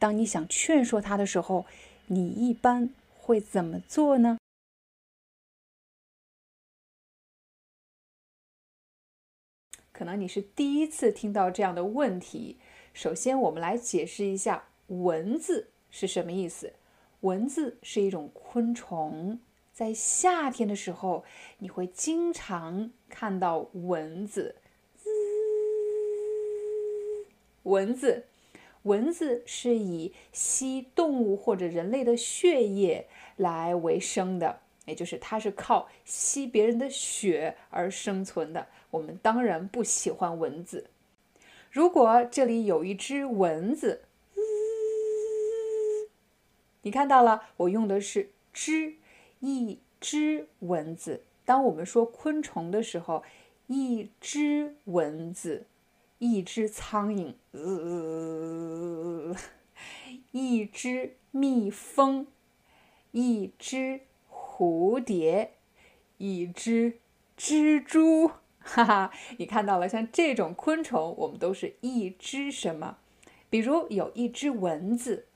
[0.00, 1.66] 当你想劝说他的时候，
[2.08, 4.38] 你一般会怎么做呢？
[9.96, 12.58] 可能你是第一次听到这样的问题。
[12.92, 16.74] 首先，我们来解释一下“蚊子”是什么意思。
[17.20, 19.40] 蚊子是一种昆虫，
[19.72, 21.24] 在夏天的时候，
[21.60, 24.56] 你会经常看到蚊子。
[27.62, 28.26] 蚊子，
[28.82, 34.60] 蚊子是以吸动物或者人类的血液来为生的。
[34.84, 38.68] 也就是它是靠吸别人的血而生存的。
[38.96, 40.88] 我们当然不喜欢蚊子。
[41.70, 44.02] 如果这里有一只蚊子，
[46.82, 48.94] 你看到了，我用的是“只”，
[49.40, 51.22] 一只蚊子。
[51.44, 53.22] 当我们说昆虫的时候，
[53.66, 55.66] 一只蚊子，
[56.18, 57.34] 一只苍蝇，
[60.32, 62.26] 一只蜜蜂，
[63.12, 64.00] 一只。
[64.58, 65.52] 蝴蝶，
[66.16, 66.98] 一只
[67.36, 68.30] 蜘蛛，
[68.68, 69.88] 哈哈，你看到了？
[69.88, 72.98] 像这种昆虫，我们都是一只什么？
[73.48, 75.26] 比如有一只蚊子，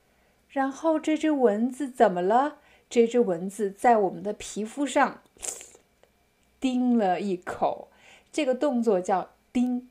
[0.49, 2.57] 然后这只蚊子怎么了？
[2.89, 5.21] 这只蚊子在我们的皮肤上
[6.59, 7.87] 叮了一口，
[8.33, 9.89] 这个动作叫叮。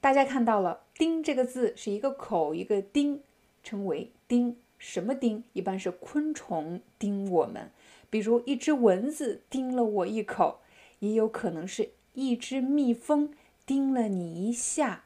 [0.00, 3.20] 大家看到了，叮这个字是一个口一个叮，
[3.62, 4.56] 称为叮。
[4.78, 5.44] 什么叮？
[5.52, 7.70] 一般是昆虫叮我们。
[8.08, 10.60] 比如一只蚊子叮了我一口，
[11.00, 13.32] 也有可能是一只蜜蜂
[13.64, 15.04] 叮了你一下。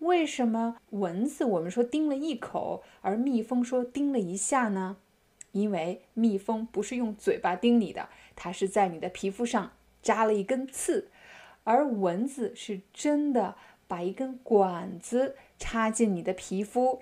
[0.00, 4.98] 为什么蚊子我们说叮了一口，而蜜蜂说叮了一下呢？
[5.52, 9.72] 因为蜜蜂不是用嘴巴叮你的，它是在你的皮肤上
[10.02, 11.08] 扎了一根刺，
[11.64, 13.56] 而蚊子是真的
[13.88, 17.00] 把一根管子插进你的皮肤，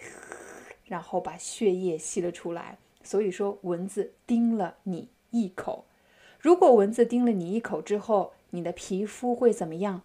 [0.84, 2.78] 然后把血液吸了出来。
[3.02, 5.08] 所以说，蚊子叮了你。
[5.32, 5.86] 一口，
[6.38, 10.02] 如果蚊子叮了你一口之后，你的皮肤会怎么样？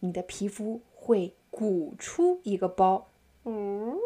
[0.00, 3.08] 你的皮肤会鼓出一个包，
[3.44, 3.96] 嗯，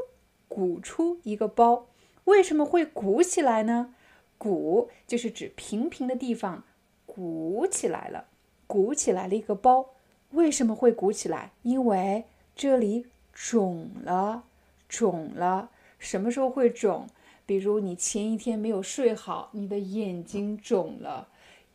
[0.47, 1.88] 鼓出一个包。
[2.26, 3.93] 为什么会鼓起来呢？
[4.38, 6.62] 鼓就是指平平的地方
[7.05, 8.28] 鼓起来了，
[8.68, 9.91] 鼓起来了一个包。
[10.30, 11.51] 为什么会鼓起来？
[11.62, 14.45] 因为这里肿了，
[14.88, 15.70] 肿了。
[15.99, 17.09] 什么时候会肿？
[17.45, 21.28] 比如你前一天没有睡好，你的眼睛肿了；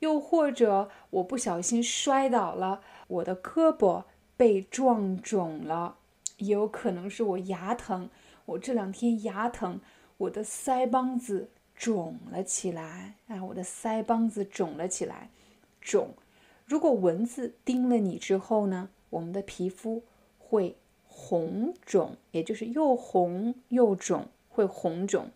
[0.05, 4.03] 又或者我不小心摔倒了，我的胳膊
[4.37, 5.95] 被撞肿了；
[6.37, 8.11] 也有可能是我牙疼，
[8.45, 9.81] 我这两天牙疼，
[10.17, 13.15] 我的腮帮子肿了起来。
[13.27, 15.31] 啊，我的腮帮子肿了起来，
[15.81, 16.09] 肿。
[16.65, 20.03] 如果蚊子叮了你之后呢，我们的皮肤
[20.37, 20.77] 会
[21.07, 25.31] 红肿，也就是又红又肿，会红肿。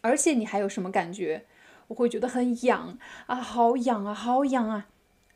[0.00, 1.44] 而且你还有什么感觉？
[1.92, 4.88] 我会觉得很痒啊，好痒啊，好痒啊！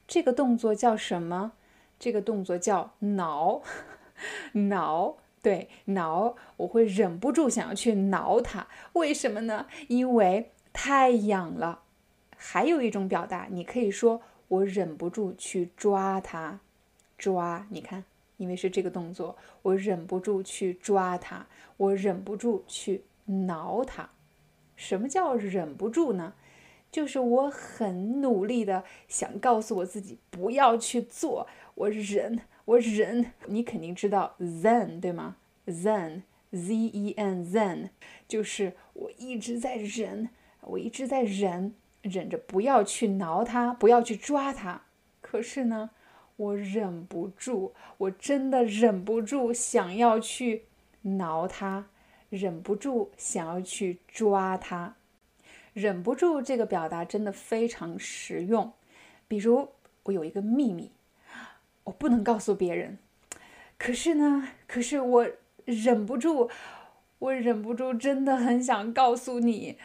[0.09, 1.53] 这个动作叫什么？
[1.99, 3.61] 这个动作叫挠，
[4.53, 6.35] 挠，对，挠。
[6.57, 9.67] 我会忍不住想要去挠它，为什么呢？
[9.89, 11.83] 因为太痒了。
[12.39, 16.61] 还有一种表达，你可以说我忍不住去抓它，
[17.19, 17.67] 抓。
[17.69, 18.05] 你看，
[18.39, 21.47] 因为是这个动作，我忍不住去抓它，
[21.77, 24.09] 我忍不住去挠它。
[24.75, 26.35] 什么叫忍不住呢？
[26.97, 33.33] 就是我很努力的想告诉我自己不要去做，我忍，我忍。
[33.49, 35.37] 你肯定知道 zen 对吗
[35.67, 37.91] ？zen，z e n zen，
[38.27, 40.31] 就是我一直在忍，
[40.63, 44.81] 我一直在忍，忍着不要去挠它，不要去抓它。
[45.21, 45.91] 可是呢，
[46.37, 50.63] 我忍不住，我真的忍不住想要去
[51.03, 51.89] 挠它。
[52.31, 54.97] 忍不住想要去抓它，
[55.77, 58.73] 忍不住这个表达真的非常实用。
[59.29, 59.69] 比如，
[60.05, 60.91] 我有一个秘密，
[61.85, 62.97] 我不能告诉别人，
[63.77, 65.29] 可是呢，可是我
[65.67, 66.49] 忍不住，
[67.19, 69.77] 我忍不住，真的很想告诉你，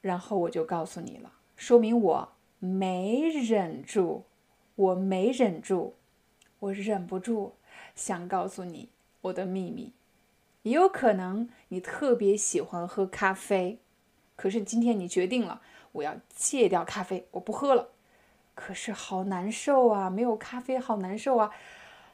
[0.00, 4.24] 然后我就告诉你了，说明我没忍住，
[4.74, 5.94] 我没忍住，
[6.58, 7.54] 我忍不住
[7.94, 8.88] 想告诉你
[9.20, 9.92] 我的秘密。
[10.64, 13.78] 也有可能你特别喜欢喝咖啡，
[14.38, 15.60] 可是今天你决定了
[15.90, 17.88] 我要戒掉咖啡，我不喝了。
[18.54, 21.50] 可是好难受啊，没有咖啡好难受啊！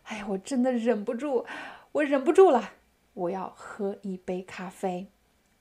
[0.04, 1.44] 哎呀，我真的忍不住，
[1.92, 2.70] 我忍不住了，
[3.12, 5.08] 我要喝一杯咖啡。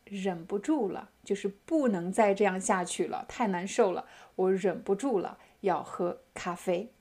[0.06, 4.06] 忍不住了，就是不能再这样下去了，太难受了，
[4.36, 6.92] 我忍不住了，要喝咖啡。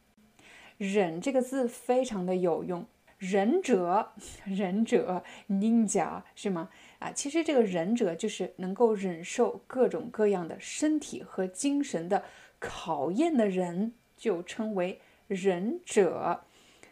[0.76, 2.86] 忍这个字非常的有用，
[3.18, 4.12] 忍者，
[4.46, 6.68] 忍者，ninja 是吗？
[7.02, 12.22] 啊，其实这个忍者就是能够忍受各种各样的身体和精神的
[12.60, 16.44] 考验的人，就称为忍者。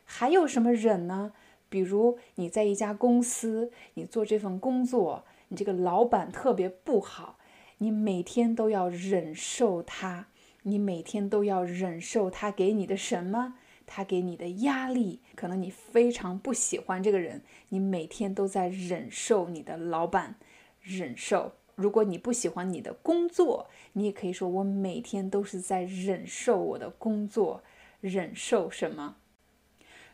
[0.04, 1.32] 还有什么忍呢？
[1.68, 5.24] 比如你在一家公司，你做这份工作。
[5.52, 7.38] 你这个老板特别不好，
[7.78, 10.28] 你每天都要忍受他，
[10.62, 13.54] 你每天都要忍受他给你的什么？
[13.92, 20.36] 他给你的压力，可能你非常不喜欢这个人，你每天都在忍受你的老板，
[20.80, 21.54] 忍受。
[21.74, 27.64] 如果你不喜欢你的工作，你也可以说我每天都是在忍受我的工作，
[28.00, 29.16] 忍受什么？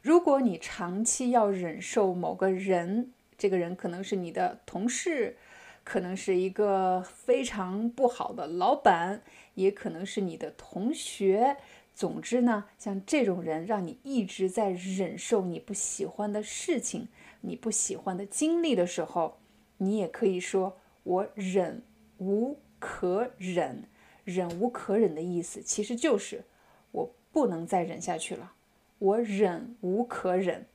[0.00, 5.36] 如果你长期要忍受某个人，这个人可能是你的同事，
[5.84, 9.22] 可能是一个非常不好的老板，
[9.54, 11.58] 也可能是你的同学。
[11.96, 17.08] 总之呢，像这种人让你一直在忍受你不喜欢的事情、
[17.40, 19.38] 你不喜欢的经历的时候，
[19.78, 21.82] 你也可以说“我忍
[22.18, 23.84] 无可忍”。
[24.24, 26.44] 忍无可忍的意思其实就是
[26.90, 28.52] 我不能再忍下去了，
[28.98, 30.66] 我忍无可忍。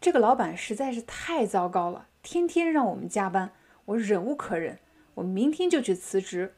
[0.00, 3.50] 这个老板实在是太糟糕了，天天让我们加班，
[3.86, 4.78] 我忍无可忍，
[5.14, 6.54] 我明天就去辞职。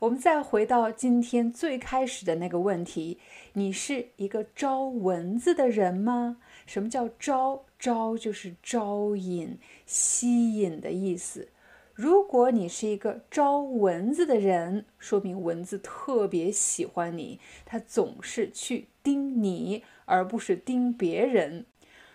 [0.00, 3.18] 我们再回到今天最开始的那个问题：
[3.54, 6.36] 你是一个招蚊子的人吗？
[6.66, 7.64] 什么叫招？
[7.78, 11.48] 招就是招引、吸引的意思。
[11.94, 21.64] 如果你是一个招蚊子的人，说明蚊子特别喜欢你，它总是去叮你，而不是叮别人。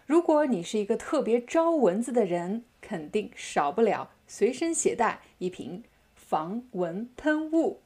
[0.05, 5.83] 如果你是一个特别招蚊子的人，肯定少不了随身携带一瓶
[6.31, 7.81] 防蚊喷雾。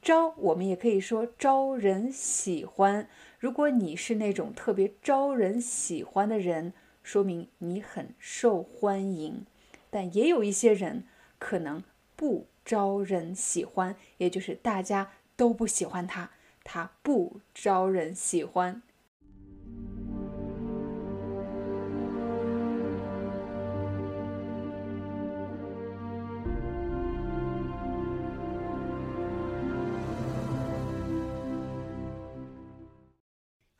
[0.00, 3.08] 招，我们也可以说招人喜欢。
[3.40, 9.44] 如果你是那种特别招人喜欢的人，说明你很受欢迎。
[9.90, 11.08] 但也有一些人
[11.40, 11.82] 可能
[12.14, 16.30] 不招人喜欢，也就是大家都不喜欢他，
[16.62, 18.80] 他不招人喜欢。